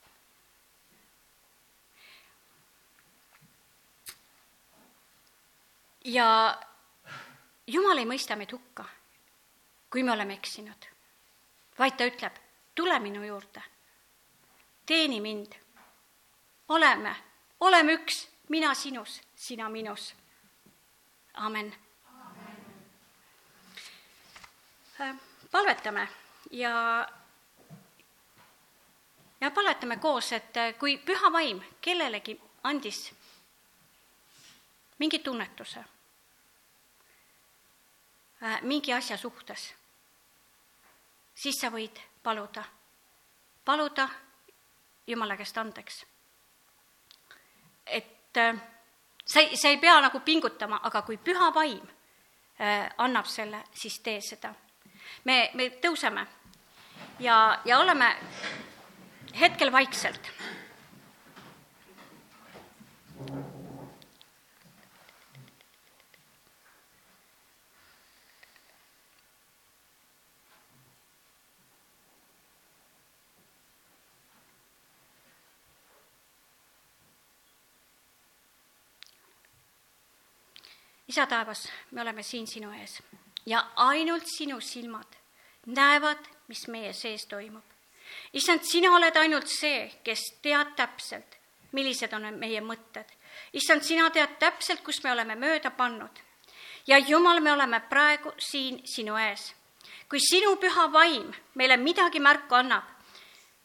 ja 6.04 6.58
Jumal 7.68 7.98
ei 7.98 8.06
mõista 8.06 8.36
meid 8.36 8.52
hukka, 8.52 8.84
kui 9.90 10.04
me 10.04 10.12
oleme 10.12 10.36
eksinud, 10.36 10.88
vaid 11.80 11.96
ta 11.98 12.08
ütleb, 12.10 12.36
tule 12.76 12.98
minu 13.00 13.24
juurde, 13.24 13.64
teeni 14.86 15.22
mind, 15.24 15.56
oleme, 16.76 17.16
oleme 17.60 17.96
üks, 17.96 18.26
mina 18.50 18.74
sinus, 18.76 19.22
sina 19.36 19.70
minus. 19.70 20.14
amen, 21.34 21.74
amen.. 22.20 22.60
Äh, 25.02 25.16
palvetame 25.52 26.08
ja, 26.52 27.08
ja 29.42 29.52
palvetame 29.52 29.98
koos, 29.98 30.32
et 30.32 30.54
kui 30.80 30.98
püha 30.98 31.32
vaim 31.32 31.64
kellelegi 31.82 32.40
andis 32.64 33.14
mingi 35.00 35.20
tunnetuse 35.20 35.84
Äh, 35.84 35.93
mingi 38.62 38.94
asja 38.94 39.18
suhtes, 39.18 39.74
siis 41.36 41.60
sa 41.60 41.70
võid 41.72 42.00
paluda, 42.24 42.64
paluda 43.66 44.10
Jumala 45.08 45.36
käest 45.38 45.58
andeks. 45.58 46.06
et 47.86 48.38
äh, 48.38 48.56
sa 49.26 49.40
ei, 49.40 49.58
sa 49.58 49.68
ei 49.68 49.78
pea 49.78 50.02
nagu 50.02 50.20
pingutama, 50.20 50.80
aga 50.84 51.02
kui 51.02 51.18
püha 51.18 51.54
vaim 51.54 51.88
äh, 52.60 52.90
annab 52.98 53.26
selle, 53.26 53.64
siis 53.74 54.00
tee 54.00 54.22
seda. 54.22 54.54
me, 55.24 55.52
me 55.54 55.70
tõuseme 55.70 56.26
ja, 57.20 57.60
ja 57.66 57.80
oleme 57.80 58.16
hetkel 59.40 59.72
vaikselt 59.72 60.32
isa 81.08 81.26
taevas, 81.28 81.70
me 81.92 82.02
oleme 82.02 82.24
siin 82.24 82.48
sinu 82.48 82.72
ees 82.72 83.02
ja 83.46 83.66
ainult 83.76 84.24
sinu 84.38 84.62
silmad 84.62 85.08
näevad, 85.66 86.18
mis 86.48 86.68
meie 86.68 86.94
sees 86.94 87.26
toimub. 87.26 87.64
issand, 88.34 88.64
sina 88.64 88.96
oled 88.96 89.16
ainult 89.16 89.48
see, 89.48 89.92
kes 90.04 90.22
tead 90.42 90.76
täpselt, 90.76 91.38
millised 91.72 92.14
on 92.14 92.28
meie 92.40 92.62
mõtted. 92.62 93.06
issand, 93.54 93.82
sina 93.84 94.10
tead 94.10 94.38
täpselt, 94.40 94.84
kus 94.84 95.04
me 95.04 95.12
oleme 95.12 95.36
mööda 95.36 95.72
pannud. 95.72 96.20
ja 96.88 96.98
Jumal, 96.98 97.40
me 97.40 97.52
oleme 97.52 97.80
praegu 97.90 98.34
siin 98.38 98.82
sinu 98.86 99.18
ees. 99.18 99.54
kui 100.10 100.20
sinu 100.20 100.56
püha 100.56 100.92
vaim 100.92 101.34
meile 101.56 101.78
midagi 101.78 102.20
märku 102.20 102.56
annab, 102.56 102.84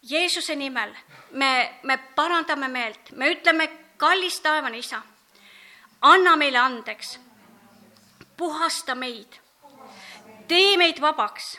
Jeesuse 0.02 0.54
nimel 0.56 0.94
me, 1.30 1.78
me 1.82 1.98
parandame 2.14 2.68
meelt, 2.68 3.10
me 3.10 3.30
ütleme, 3.34 3.68
kallis 3.96 4.40
taevane 4.40 4.78
isa, 4.78 5.02
anna 6.00 6.36
meile 6.36 6.58
andeks 6.58 7.18
puhasta 8.38 8.94
meid, 8.94 9.40
tee 10.48 10.76
meid 10.76 11.00
vabaks, 11.00 11.58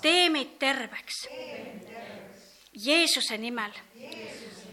tee 0.00 0.30
meid 0.30 0.56
terveks. 0.58 1.26
Jeesuse 2.84 3.38
nimel. 3.38 3.72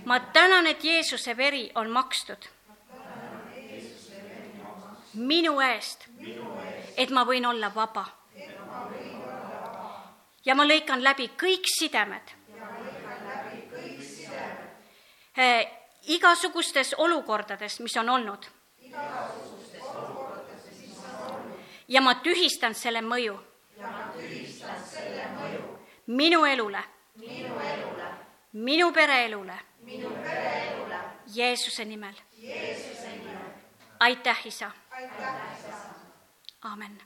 ma 0.06 0.20
tänan, 0.20 0.68
et 0.68 0.84
Jeesuse 0.84 1.38
veri 1.38 1.72
on 1.76 1.89
makstud. 1.89 2.50
minu 5.14 5.60
eest, 5.60 6.08
et 6.98 7.10
ma 7.10 7.26
võin 7.26 7.46
olla 7.46 7.76
vaba. 7.76 8.06
ja 10.46 10.56
ma 10.56 10.66
lõikan 10.66 11.04
läbi 11.04 11.32
kõik 11.38 11.68
sidemed 11.80 12.34
eh, 15.38 15.68
igasugustes 16.08 16.94
olukordades, 16.98 17.80
mis 17.80 17.98
on 17.98 18.10
olnud. 18.10 18.46
Ja 21.94 22.02
ma 22.02 22.16
tühistan 22.24 22.74
selle 22.76 23.02
mõju. 23.06 23.38
minu 26.08 26.46
elule, 26.46 26.82
minu 28.54 28.91
pereelule, 28.94 29.58
Jeesuse 31.36 31.86
nimel. 31.86 32.16
aitäh, 34.00 34.46
isa. 34.48 34.72
amen 36.62 37.04